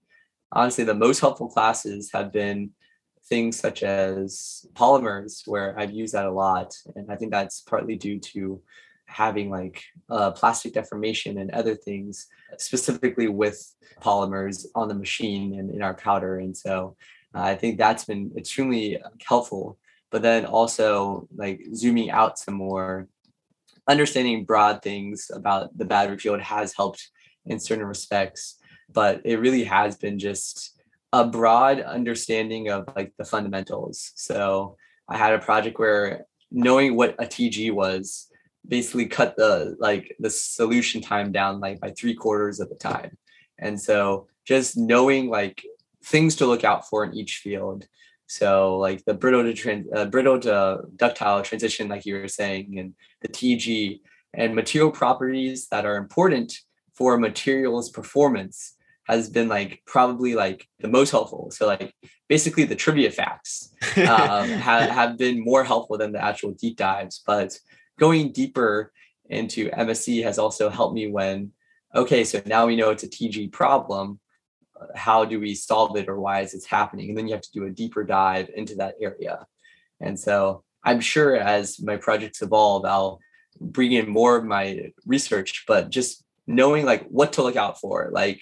[0.53, 2.69] honestly, the most helpful classes have been
[3.25, 6.73] things such as polymers, where I've used that a lot.
[6.95, 8.61] And I think that's partly due to
[9.07, 15.69] having like uh, plastic deformation and other things, specifically with polymers on the machine and
[15.69, 16.39] in our powder.
[16.39, 16.95] And so
[17.33, 19.77] Uh, I think that's been extremely uh, helpful.
[20.11, 23.07] But then also like zooming out some more,
[23.87, 27.09] understanding broad things about the battery field has helped
[27.45, 28.55] in certain respects.
[28.91, 30.79] But it really has been just
[31.11, 34.11] a broad understanding of like the fundamentals.
[34.15, 38.27] So I had a project where knowing what a TG was
[38.67, 43.17] basically cut the like the solution time down like by three quarters of the time.
[43.57, 45.63] And so just knowing like
[46.03, 47.85] things to look out for in each field.
[48.27, 52.77] So like the brittle to trans, uh, brittle to ductile transition, like you were saying,
[52.77, 54.01] and the TG
[54.33, 56.53] and material properties that are important
[56.93, 58.75] for materials performance
[59.07, 61.49] has been like probably like the most helpful.
[61.49, 61.93] So like
[62.27, 67.23] basically the trivia facts um, have, have been more helpful than the actual deep dives.
[67.25, 67.57] But
[67.97, 68.91] going deeper
[69.29, 71.51] into MSE has also helped me when
[71.95, 74.19] okay, so now we know it's a TG problem.
[74.95, 77.09] How do we solve it or why is it happening?
[77.09, 79.45] And then you have to do a deeper dive into that area.
[79.99, 83.19] And so I'm sure as my projects evolve, I'll
[83.59, 88.09] bring in more of my research, but just knowing like what to look out for,
[88.11, 88.41] like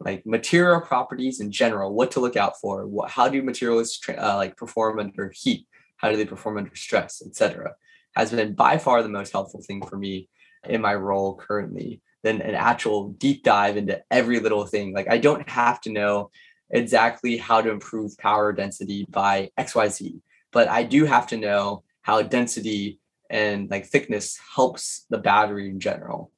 [0.00, 4.36] like material properties in general, what to look out for, what, how do materials uh,
[4.36, 7.74] like perform under heat, how do they perform under stress, etc.
[8.14, 10.28] has been by far the most helpful thing for me
[10.68, 14.92] in my role currently than an actual deep dive into every little thing.
[14.92, 16.30] Like I don't have to know
[16.70, 22.20] exactly how to improve power density by XYZ, but I do have to know how
[22.22, 22.98] density
[23.30, 26.32] and like thickness helps the battery in general.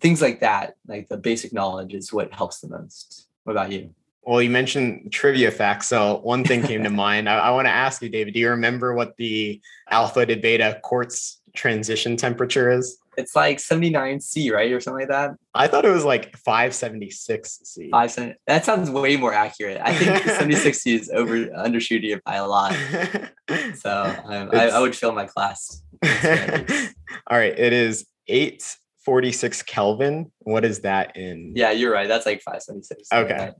[0.00, 3.26] Things like that, like the basic knowledge is what helps the most.
[3.42, 3.92] What about you?
[4.22, 5.88] Well, you mentioned trivia facts.
[5.88, 7.28] So one thing came to mind.
[7.28, 10.78] I, I want to ask you, David, do you remember what the alpha to beta
[10.84, 13.01] quartz transition temperature is?
[13.16, 14.72] It's like 79 C, right?
[14.72, 15.36] Or something like that.
[15.54, 17.90] I thought it was like 576 C.
[17.90, 18.14] Five
[18.46, 19.80] that sounds way more accurate.
[19.82, 22.76] I think 76 C is over undershooting it by a lot.
[23.74, 23.90] So
[24.24, 25.82] um, I, I would fail my class.
[26.04, 27.58] All right.
[27.58, 30.32] It is 846 Kelvin.
[30.38, 31.52] What is that in?
[31.54, 32.08] Yeah, you're right.
[32.08, 33.08] That's like 576.
[33.12, 33.50] Okay.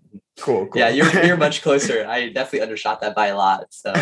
[0.41, 0.81] Cool, cool.
[0.81, 2.07] Yeah, you're you're much closer.
[2.07, 3.67] I definitely undershot that by a lot.
[3.71, 3.93] So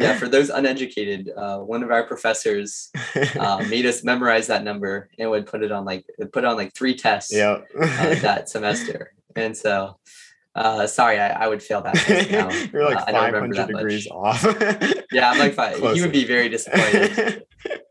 [0.00, 2.90] yeah, for those uneducated, uh, one of our professors
[3.38, 6.74] uh, made us memorize that number and would put it on like put on like
[6.74, 7.58] three tests yeah.
[7.80, 9.12] uh, that semester.
[9.36, 9.98] And so,
[10.54, 12.30] uh, sorry, I, I would fail that test.
[12.72, 14.44] You're like Uh, I don't 500 that degrees much.
[14.44, 14.94] off.
[15.12, 15.76] Yeah, I'm like five.
[15.76, 17.44] He would be very disappointed.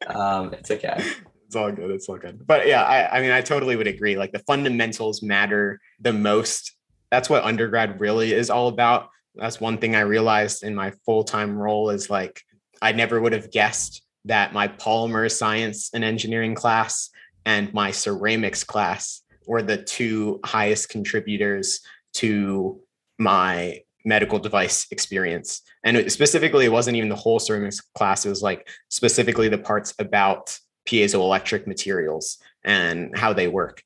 [0.08, 1.04] Um, it's okay.
[1.46, 1.92] it's all good.
[1.92, 2.48] It's all good.
[2.48, 4.16] But yeah, I, I mean, I totally would agree.
[4.18, 6.78] Like the fundamentals matter the most.
[7.12, 9.10] That's what undergrad really is all about.
[9.40, 12.42] That's one thing I realized in my full time role is like,
[12.82, 17.10] I never would have guessed that my polymer science and engineering class
[17.46, 21.82] and my ceramics class were the two highest contributors
[22.14, 22.80] to
[23.18, 25.62] my medical device experience.
[25.84, 29.58] And it- specifically, it wasn't even the whole ceramics class, it was like specifically the
[29.58, 33.84] parts about piezoelectric materials and how they work.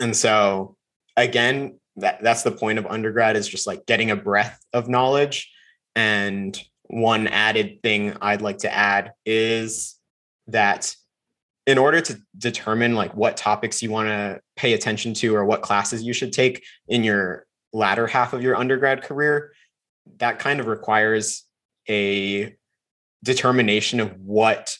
[0.00, 0.76] And so,
[1.16, 5.50] again, that, that's the point of undergrad is just like getting a breadth of knowledge.
[5.94, 9.96] And one added thing I'd like to add is
[10.48, 10.94] that
[11.66, 15.62] in order to determine like what topics you want to pay attention to or what
[15.62, 19.52] classes you should take in your latter half of your undergrad career,
[20.18, 21.44] that kind of requires
[21.88, 22.54] a
[23.24, 24.78] determination of what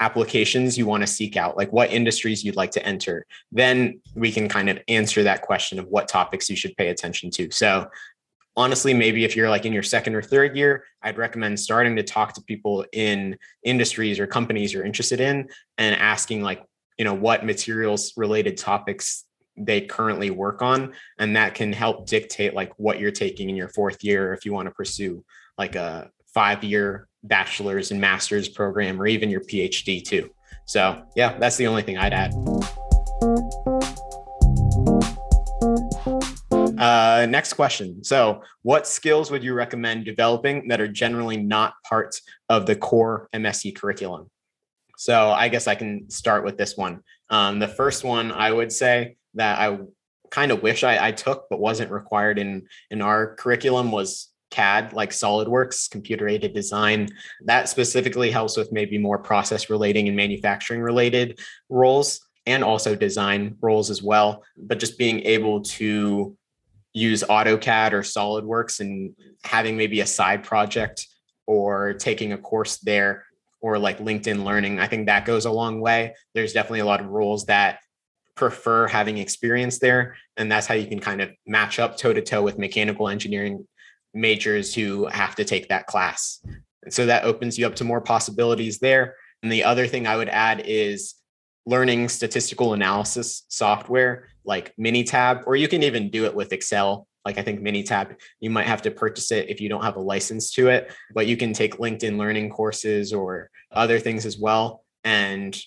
[0.00, 3.26] applications you want to seek out, like what industries you'd like to enter.
[3.52, 7.30] Then we can kind of answer that question of what topics you should pay attention
[7.32, 7.50] to.
[7.50, 7.88] So,
[8.56, 12.02] honestly, maybe if you're like in your second or third year, I'd recommend starting to
[12.02, 16.62] talk to people in industries or companies you're interested in and asking, like,
[16.98, 19.24] you know, what materials related topics
[19.56, 23.68] they currently work on and that can help dictate like what you're taking in your
[23.68, 25.24] fourth year if you want to pursue
[25.56, 30.30] like a five year bachelor's and master's program or even your phd too.
[30.66, 32.34] So yeah that's the only thing i'd add.
[36.76, 38.02] Uh, next question.
[38.04, 42.14] So what skills would you recommend developing that are generally not part
[42.48, 44.30] of the core mse curriculum?
[44.96, 47.00] So i guess i can start with this one.
[47.30, 49.78] Um, the first one i would say that I
[50.30, 54.92] kind of wish I, I, took but wasn't required in in our curriculum was CAD,
[54.92, 57.08] like SolidWorks, computer aided design.
[57.44, 63.56] That specifically helps with maybe more process relating and manufacturing related roles and also design
[63.60, 64.44] roles as well.
[64.56, 66.36] But just being able to
[66.92, 71.06] use AutoCAD or SolidWorks and having maybe a side project
[71.46, 73.24] or taking a course there
[73.60, 76.14] or like LinkedIn learning, I think that goes a long way.
[76.34, 77.80] There's definitely a lot of roles that
[78.36, 80.16] prefer having experience there.
[80.36, 83.66] And that's how you can kind of match up toe to toe with mechanical engineering
[84.14, 86.40] majors who have to take that class.
[86.82, 89.16] And so that opens you up to more possibilities there.
[89.42, 91.14] And the other thing I would add is
[91.66, 97.06] learning statistical analysis software like Minitab, or you can even do it with Excel.
[97.24, 100.00] Like I think Minitab, you might have to purchase it if you don't have a
[100.00, 104.84] license to it, but you can take LinkedIn learning courses or other things as well.
[105.04, 105.58] And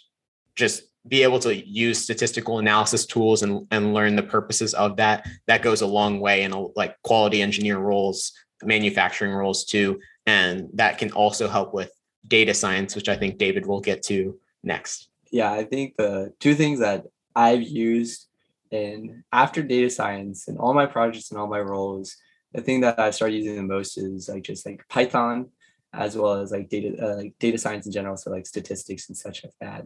[0.56, 5.28] just be able to use statistical analysis tools and, and learn the purposes of that
[5.48, 10.00] that goes a long way in a, like quality engineer roles manufacturing roles too.
[10.26, 11.92] And that can also help with
[12.28, 15.10] data science which i think david will get to next.
[15.32, 17.06] Yeah i think the two things that
[17.36, 18.28] i've used
[18.72, 22.18] in after data science and all my projects and all my roles
[22.54, 25.48] the thing that i started using the most is like just like python
[25.94, 29.18] as well as like data uh, like data science in general so like statistics and
[29.18, 29.86] such like that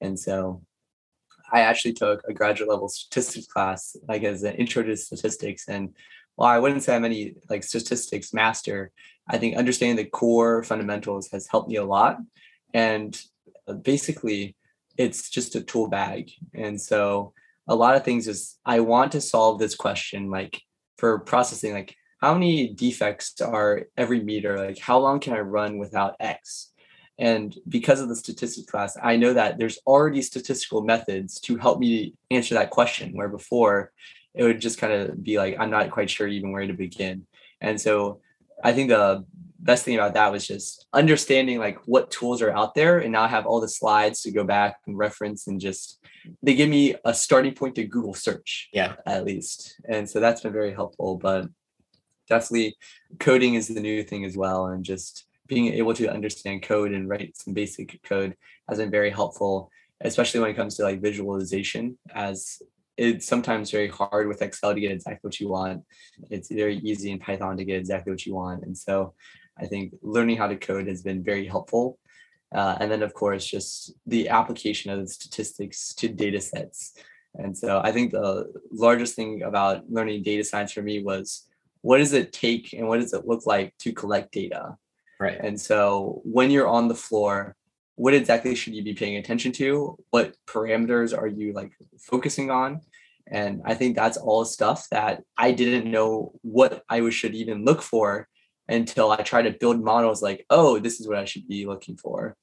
[0.00, 0.62] and so
[1.52, 5.68] I actually took a graduate level statistics class, like as an intro to statistics.
[5.68, 5.94] And
[6.34, 8.90] while I wouldn't say I'm any like statistics master,
[9.28, 12.18] I think understanding the core fundamentals has helped me a lot.
[12.74, 13.20] And
[13.68, 14.56] uh, basically,
[14.96, 16.30] it's just a tool bag.
[16.54, 17.32] And so
[17.68, 20.60] a lot of things is I want to solve this question, like
[20.98, 24.58] for processing, like how many defects are every meter?
[24.58, 26.72] Like how long can I run without X?
[27.18, 31.78] And because of the statistics class, I know that there's already statistical methods to help
[31.78, 33.92] me answer that question, where before
[34.34, 37.26] it would just kind of be like, I'm not quite sure even where to begin.
[37.60, 38.20] And so
[38.62, 39.24] I think the
[39.58, 43.22] best thing about that was just understanding like what tools are out there and now
[43.22, 45.98] I have all the slides to go back and reference and just
[46.42, 48.68] they give me a starting point to Google search.
[48.72, 48.96] Yeah.
[49.06, 49.80] At least.
[49.88, 51.16] And so that's been very helpful.
[51.16, 51.48] But
[52.28, 52.76] definitely
[53.18, 54.66] coding is the new thing as well.
[54.66, 58.36] And just being able to understand code and write some basic code
[58.68, 59.70] has been very helpful,
[60.00, 62.60] especially when it comes to like visualization as
[62.96, 65.82] it's sometimes very hard with Excel to get exactly what you want.
[66.30, 68.64] It's very easy in Python to get exactly what you want.
[68.64, 69.14] And so
[69.58, 71.98] I think learning how to code has been very helpful.
[72.54, 76.94] Uh, and then, of course, just the application of the statistics to data sets.
[77.34, 81.46] And so I think the largest thing about learning data science for me was
[81.82, 84.76] what does it take and what does it look like to collect data?
[85.18, 85.38] Right.
[85.40, 87.56] And so when you're on the floor,
[87.94, 89.98] what exactly should you be paying attention to?
[90.10, 92.82] What parameters are you like focusing on?
[93.26, 97.82] And I think that's all stuff that I didn't know what I should even look
[97.82, 98.28] for
[98.68, 101.96] until I tried to build models like, oh, this is what I should be looking
[101.96, 102.36] for.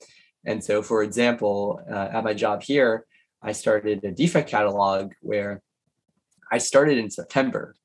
[0.46, 3.06] And so, for example, uh, at my job here,
[3.42, 5.62] I started a defect catalog where
[6.52, 7.76] I started in September,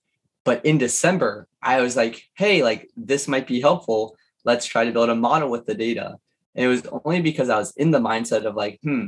[0.44, 4.16] but in December, I was like, hey, like this might be helpful.
[4.48, 6.06] Let's try to build a model with the data.
[6.54, 9.06] And it was only because I was in the mindset of like, hmm,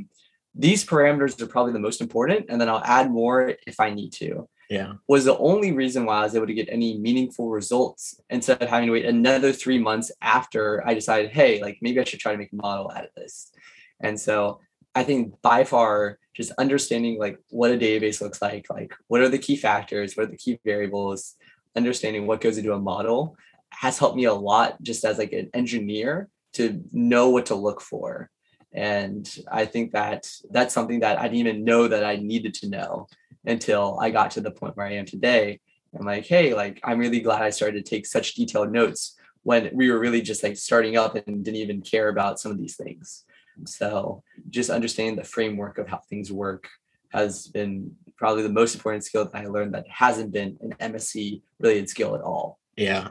[0.55, 4.13] these parameters are probably the most important, and then I'll add more if I need
[4.23, 8.21] to yeah was the only reason why I was able to get any meaningful results
[8.31, 12.05] instead of having to wait another three months after I decided, hey, like maybe I
[12.05, 13.53] should try to make a model out of this.
[14.01, 14.61] And so
[14.95, 19.29] I think by far just understanding like what a database looks like, like what are
[19.29, 21.35] the key factors, what are the key variables,
[21.77, 23.37] understanding what goes into a model
[23.71, 27.81] has helped me a lot just as like an engineer to know what to look
[27.81, 28.31] for.
[28.73, 32.69] And I think that that's something that I didn't even know that I needed to
[32.69, 33.07] know
[33.45, 35.61] until I got to the point where I am today.
[35.99, 39.71] I'm like, hey, like I'm really glad I started to take such detailed notes when
[39.73, 42.77] we were really just like starting up and didn't even care about some of these
[42.77, 43.25] things.
[43.67, 46.69] So just understanding the framework of how things work
[47.11, 51.43] has been probably the most important skill that I learned that hasn't been an MSE
[51.59, 52.59] related skill at all.
[52.77, 53.09] Yeah.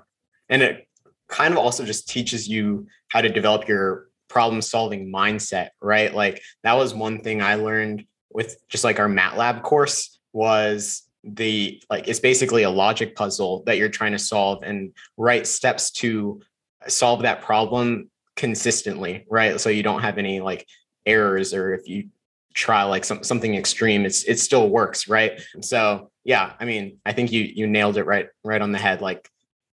[0.49, 0.87] And it
[1.27, 6.13] kind of also just teaches you how to develop your problem solving mindset, right?
[6.13, 11.81] Like that was one thing I learned with just like our MATLAB course was the
[11.89, 16.41] like it's basically a logic puzzle that you're trying to solve and write steps to
[16.87, 19.59] solve that problem consistently right?
[19.59, 20.65] So you don't have any like
[21.05, 22.09] errors or if you
[22.53, 25.41] try like some, something extreme it's it still works right?
[25.61, 29.01] So yeah i mean i think you you nailed it right right on the head.
[29.01, 29.29] Like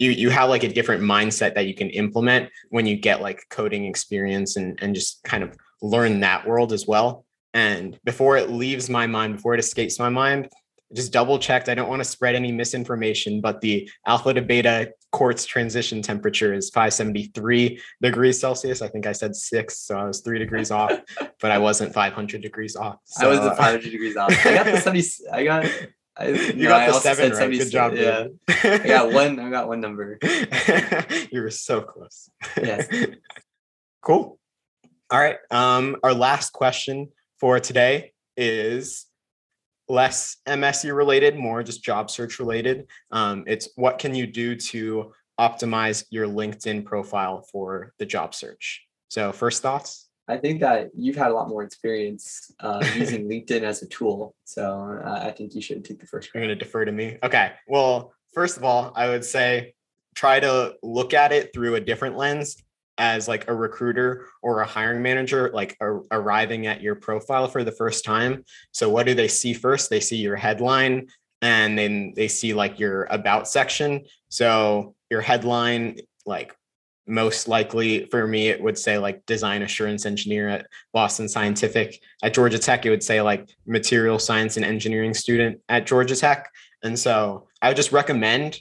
[0.00, 3.44] you you have like a different mindset that you can implement when you get like
[3.50, 7.24] coding experience and and just kind of learn that world as well
[7.54, 10.48] and before it leaves my mind, before it escapes my mind,
[10.94, 11.68] just double checked.
[11.68, 16.52] I don't want to spread any misinformation, but the alpha to beta quartz transition temperature
[16.52, 18.82] is 573 degrees Celsius.
[18.82, 20.92] I think I said six, so I was three degrees off,
[21.40, 22.98] but I wasn't 500 degrees off.
[23.04, 23.30] So.
[23.30, 24.32] Uh, I was 500 degrees off.
[24.44, 25.08] I got the 70.
[25.32, 25.66] I got.
[26.20, 27.50] I, you no, got the seven right.
[27.50, 27.94] Good job.
[27.94, 29.38] Yeah, I got one.
[29.40, 30.18] I got one number.
[31.32, 32.28] you were so close.
[32.56, 32.86] Yes.
[34.02, 34.38] cool.
[35.10, 35.38] All right.
[35.50, 37.08] Um, our last question
[37.38, 39.06] for today is
[39.88, 42.86] less MSE related, more just job search related.
[43.10, 48.84] Um, it's what can you do to optimize your LinkedIn profile for the job search?
[49.08, 50.09] So, first thoughts?
[50.30, 54.34] I think that you've had a lot more experience uh, using LinkedIn as a tool.
[54.44, 56.30] So, uh, I think you should take the first.
[56.32, 57.18] You're going to defer to me.
[57.22, 57.52] Okay.
[57.66, 59.74] Well, first of all, I would say
[60.14, 62.62] try to look at it through a different lens
[62.98, 67.64] as like a recruiter or a hiring manager like a- arriving at your profile for
[67.64, 71.08] the first time so what do they see first they see your headline
[71.40, 76.54] and then they see like your about section so your headline like
[77.10, 82.00] most likely for me it would say like design assurance engineer at boston scientific.
[82.22, 86.50] At georgia tech it would say like material science and engineering student at georgia tech.
[86.82, 88.60] And so i would just recommend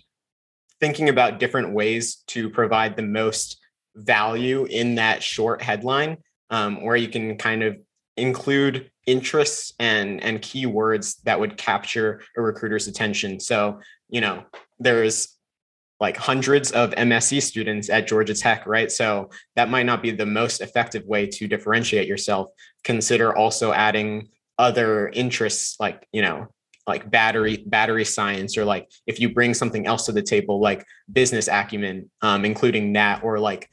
[0.80, 3.60] thinking about different ways to provide the most
[3.96, 6.18] value in that short headline
[6.50, 7.78] um, where you can kind of
[8.18, 13.40] include interests and and keywords that would capture a recruiter's attention.
[13.40, 13.80] So
[14.10, 14.44] you know
[14.80, 15.39] there's
[16.00, 18.92] like hundreds of MSE students at Georgia Tech, right?
[18.92, 22.50] So that might not be the most effective way to differentiate yourself.
[22.84, 26.48] Consider also adding other interests like, you know,
[26.88, 30.84] like battery battery science or like if you bring something else to the table like
[31.14, 33.70] business acumen um, including that or like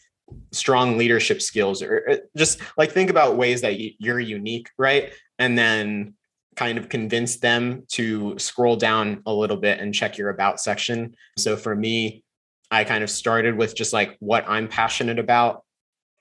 [0.53, 6.14] strong leadership skills or just like think about ways that you're unique right and then
[6.57, 11.15] kind of convince them to scroll down a little bit and check your about section.
[11.39, 12.23] So for me
[12.69, 15.63] i kind of started with just like what i'm passionate about.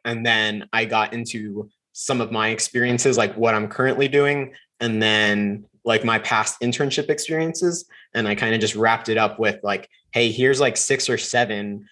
[0.03, 5.01] And then i got into some of my experiences like what i'm currently doing and
[5.01, 7.85] then like my past internship experiences.
[8.13, 11.17] And i kind of just wrapped it up with like hey here's like six or
[11.17, 11.87] seven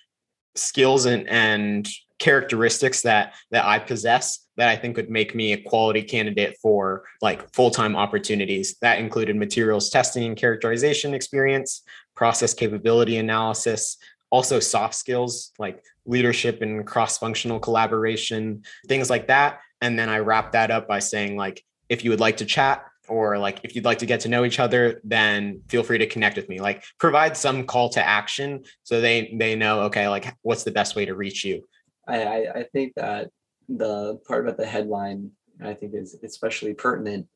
[0.56, 1.88] skills and and
[2.24, 7.04] characteristics that that I possess that I think would make me a quality candidate for
[7.22, 8.78] like full-time opportunities.
[8.82, 11.82] That included materials testing and characterization experience,
[12.16, 13.98] process capability analysis,
[14.30, 19.60] also soft skills like leadership and cross-functional collaboration, things like that.
[19.82, 22.86] And then I wrap that up by saying like if you would like to chat,
[23.10, 26.08] or like if you'd like to get to know each other then feel free to
[26.08, 30.34] connect with me like provide some call to action so they they know okay like
[30.42, 31.62] what's the best way to reach you
[32.08, 33.30] i i think that
[33.70, 35.32] the part about the headline
[35.64, 37.28] i think is especially pertinent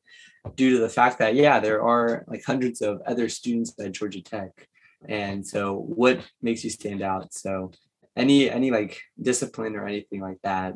[0.54, 4.22] due to the fact that yeah there are like hundreds of other students at georgia
[4.22, 4.50] tech
[5.08, 7.70] and so what makes you stand out so
[8.16, 10.74] any any like discipline or anything like that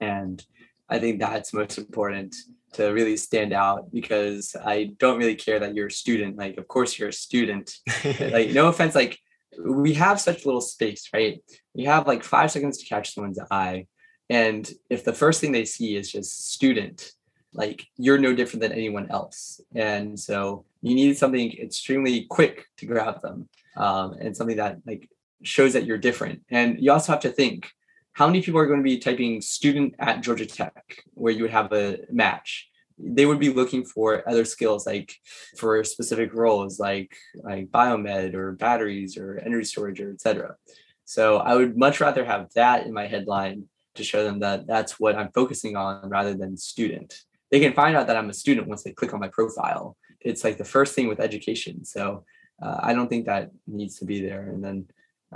[0.00, 0.44] and
[0.88, 2.34] i think that's most important
[2.72, 6.36] to really stand out because I don't really care that you're a student.
[6.36, 7.74] Like, of course, you're a student.
[8.04, 9.18] like, no offense, like,
[9.58, 11.42] we have such little space, right?
[11.74, 13.86] You have like five seconds to catch someone's eye.
[14.28, 17.12] And if the first thing they see is just student,
[17.52, 19.60] like, you're no different than anyone else.
[19.74, 25.10] And so you need something extremely quick to grab them um, and something that, like,
[25.42, 26.42] shows that you're different.
[26.48, 27.68] And you also have to think
[28.12, 31.50] how many people are going to be typing student at Georgia Tech where you would
[31.50, 32.69] have a match?
[33.02, 35.14] They would be looking for other skills like
[35.56, 40.56] for specific roles like like biomed or batteries or energy storage or etc.
[41.04, 43.64] So I would much rather have that in my headline
[43.96, 47.14] to show them that that's what I'm focusing on rather than student.
[47.50, 49.96] They can find out that I'm a student once they click on my profile.
[50.20, 51.84] It's like the first thing with education.
[51.84, 52.24] So
[52.62, 54.50] uh, I don't think that needs to be there.
[54.50, 54.86] And then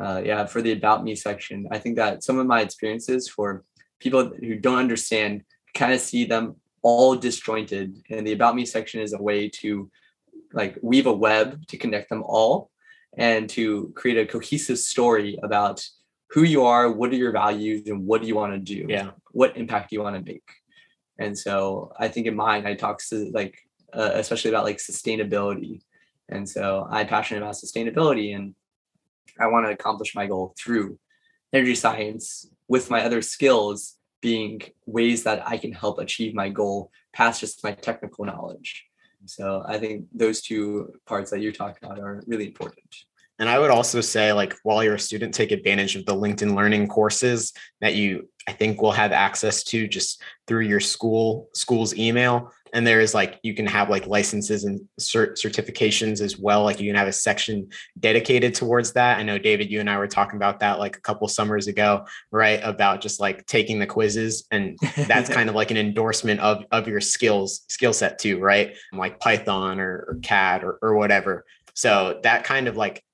[0.00, 3.64] uh, yeah, for the about me section, I think that some of my experiences for
[4.00, 5.42] people who don't understand
[5.74, 9.90] kind of see them all disjointed, and the about me section is a way to
[10.52, 12.70] like weave a web to connect them all
[13.16, 15.84] and to create a cohesive story about
[16.30, 18.86] who you are, what are your values, and what do you want to do?
[18.88, 20.48] Yeah, what impact do you want to make?
[21.18, 23.58] And so I think in mine, I talk to like
[23.92, 25.80] uh, especially about like sustainability,
[26.28, 28.54] and so I'm passionate about sustainability and
[29.40, 30.98] I want to accomplish my goal through
[31.52, 36.90] energy science with my other skills being ways that I can help achieve my goal
[37.12, 38.86] past just my technical knowledge.
[39.26, 42.88] So I think those two parts that you talked about are really important.
[43.38, 46.54] And I would also say, like, while you're a student, take advantage of the LinkedIn
[46.56, 47.52] Learning courses
[47.82, 52.84] that you, I think, will have access to just through your school school's email and
[52.84, 56.64] there is like you can have like licenses and cert- certifications as well.
[56.64, 57.68] Like you can have a section
[58.00, 59.16] dedicated towards that.
[59.18, 62.04] I know david you and i were talking about that like a couple summers ago
[62.32, 62.60] right?
[62.64, 64.46] About just like taking the quizzes.
[64.50, 68.76] And that's kind of like an endorsement of of your skills skill set too right?
[68.92, 71.44] Like python or, or cad or, or whatever.
[71.74, 73.04] So that kind of like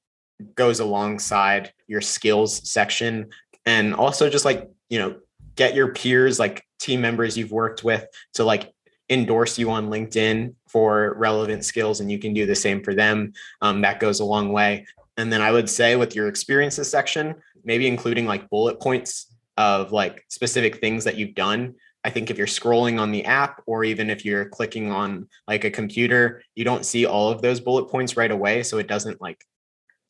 [0.55, 3.29] goes alongside your skills section.
[3.67, 5.17] And also just like you know
[5.55, 8.73] get your peers like team members you've worked with to like
[9.11, 13.33] endorse you on LinkedIn for relevant skills, and you can do the same for them.
[13.61, 14.87] Um, that goes a long way.
[15.17, 17.35] And then I would say with your experiences section,
[17.65, 21.75] maybe including like bullet points of like specific things that you've done.
[22.05, 25.65] I think if you're scrolling on the app or even if you're clicking on like
[25.65, 28.63] a computer, you don't see all of those bullet points right away.
[28.63, 29.45] So it doesn't like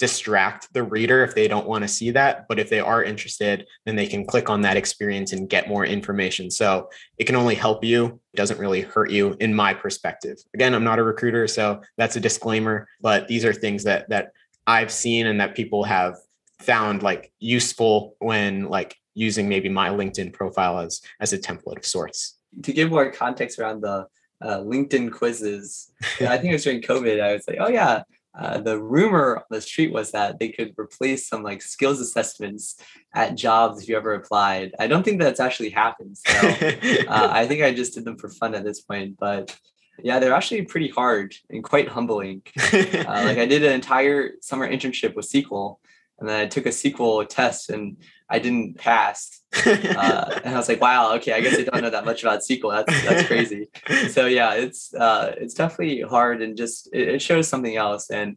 [0.00, 2.48] distract the reader if they don't want to see that.
[2.48, 5.84] But if they are interested, then they can click on that experience and get more
[5.84, 6.50] information.
[6.50, 6.88] So
[7.18, 10.38] it can only help you, it doesn't really hurt you, in my perspective.
[10.54, 12.88] Again, I'm not a recruiter, so that's a disclaimer.
[13.00, 14.32] But these are things that that
[14.66, 16.16] I've seen and that people have
[16.60, 21.84] found like useful when like using maybe my LinkedIn profile as as a template of
[21.84, 22.38] sorts.
[22.62, 24.06] To give more context around the
[24.40, 27.20] uh, LinkedIn quizzes, I think it was during COVID.
[27.20, 28.02] I was like, oh yeah,
[28.38, 32.76] uh, the rumor on the street was that they could replace some like skills assessments
[33.14, 34.72] at jobs if you ever applied.
[34.78, 36.16] I don't think that's actually happened.
[36.16, 36.32] So
[37.08, 39.16] uh, I think I just did them for fun at this point.
[39.18, 39.58] But
[40.02, 42.42] yeah, they're actually pretty hard and quite humbling.
[42.72, 45.76] Uh, like I did an entire summer internship with SQL,
[46.20, 47.96] and then I took a SQL test and
[48.28, 49.38] I didn't pass.
[49.66, 52.40] Uh, and I was like, wow, okay, I guess I don't know that much about
[52.40, 52.72] SQL.
[52.86, 53.68] That's that's crazy.
[54.08, 58.10] so yeah, it's uh, it's definitely hard and just it, it shows something else.
[58.10, 58.36] And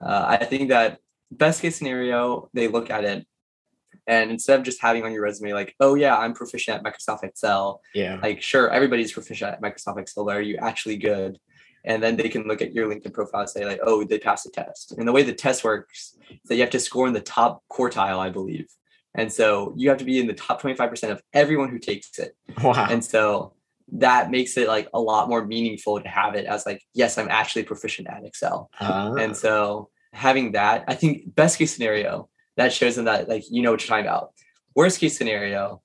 [0.00, 0.98] uh, I think that
[1.30, 3.26] best case scenario, they look at it
[4.06, 7.24] And instead of just having on your resume, like, oh, yeah, I'm proficient at Microsoft
[7.24, 8.18] Excel, Yeah.
[8.22, 11.38] like, sure, everybody's proficient at Microsoft Excel, but are you actually good?
[11.84, 14.44] And then they can look at your LinkedIn profile and say, like, oh, they passed
[14.44, 14.92] the test.
[14.92, 17.62] And the way the test works is that you have to score in the top
[17.70, 18.66] quartile, I believe.
[19.14, 22.36] And so you have to be in the top 25% of everyone who takes it.
[22.62, 22.86] Wow.
[22.90, 23.52] And so
[23.92, 27.28] that makes it like a lot more meaningful to have it as like, yes, I'm
[27.28, 28.70] actually proficient at Excel.
[28.80, 29.12] Ah.
[29.14, 33.62] And so having that, I think best case scenario, that shows them that like you
[33.62, 34.32] know what you're talking about.
[34.74, 35.82] Worst case scenario,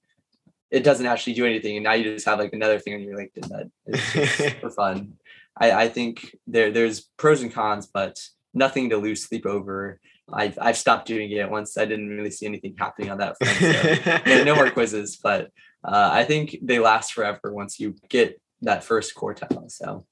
[0.72, 3.18] it doesn't actually do anything, and now you just have like another thing on your
[3.18, 5.14] LinkedIn that is just for fun.
[5.60, 8.20] I, I think there there's pros and cons, but
[8.53, 9.99] nothing to lose sleep over.
[10.32, 13.57] I've I've stopped doing it once I didn't really see anything happening on that front.
[13.57, 15.51] So yeah, no more quizzes, but
[15.84, 19.70] uh, I think they last forever once you get that first quartile.
[19.72, 20.05] So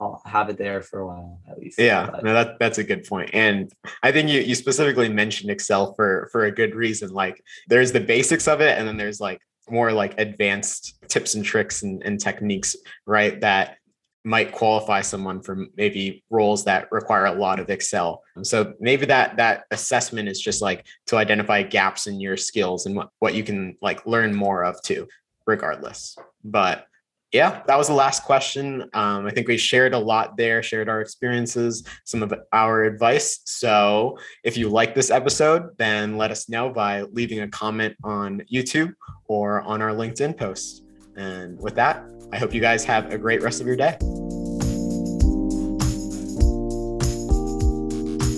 [0.00, 1.78] I'll have it there for a while at least.
[1.78, 3.30] Yeah, But- no, that that's a good point.
[3.32, 3.70] And
[4.02, 7.10] I think you you specifically mentioned Excel for for a good reason.
[7.10, 11.44] Like there's the basics of it, and then there's like more like advanced tips and
[11.44, 12.74] tricks and, and techniques,
[13.06, 13.40] right?
[13.40, 13.76] That
[14.24, 18.22] might qualify someone for maybe roles that require a lot of Excel.
[18.42, 22.94] So maybe that that assessment is just like to identify gaps in your skills and
[22.94, 25.08] what, what you can like learn more of too,
[25.46, 26.16] regardless.
[26.44, 26.86] But
[27.32, 28.90] yeah, that was the last question.
[28.92, 33.40] Um, I think we shared a lot there, shared our experiences, some of our advice.
[33.44, 38.42] So if you like this episode, then let us know by leaving a comment on
[38.52, 38.92] YouTube
[39.28, 40.82] or on our LinkedIn post.
[41.20, 42.02] And with that,
[42.32, 43.98] I hope you guys have a great rest of your day.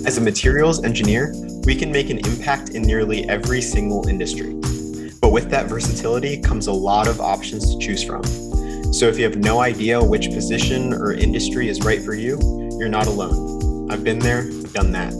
[0.05, 4.51] As a materials engineer, we can make an impact in nearly every single industry.
[5.21, 8.21] But with that versatility comes a lot of options to choose from.
[8.91, 12.37] So if you have no idea which position or industry is right for you,
[12.77, 13.89] you're not alone.
[13.89, 15.13] I've been there, done that.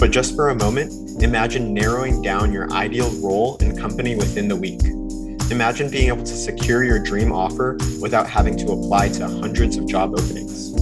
[0.00, 4.56] But just for a moment, imagine narrowing down your ideal role and company within the
[4.56, 4.80] week.
[5.52, 9.86] Imagine being able to secure your dream offer without having to apply to hundreds of
[9.86, 10.72] job openings.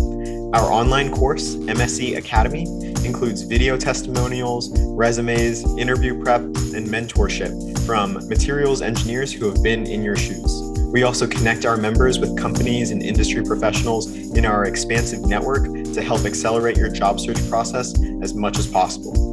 [0.54, 2.62] Our online course, MSE Academy,
[3.04, 10.04] includes video testimonials, resumes, interview prep, and mentorship from materials engineers who have been in
[10.04, 10.62] your shoes.
[10.92, 14.06] We also connect our members with companies and industry professionals
[14.36, 17.92] in our expansive network to help accelerate your job search process
[18.22, 19.29] as much as possible.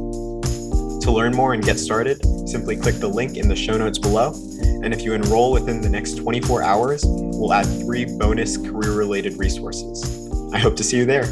[1.08, 4.34] To learn more and get started, simply click the link in the show notes below.
[4.84, 9.38] And if you enroll within the next 24 hours, we'll add three bonus career related
[9.38, 10.28] resources.
[10.52, 11.24] I hope to see you there.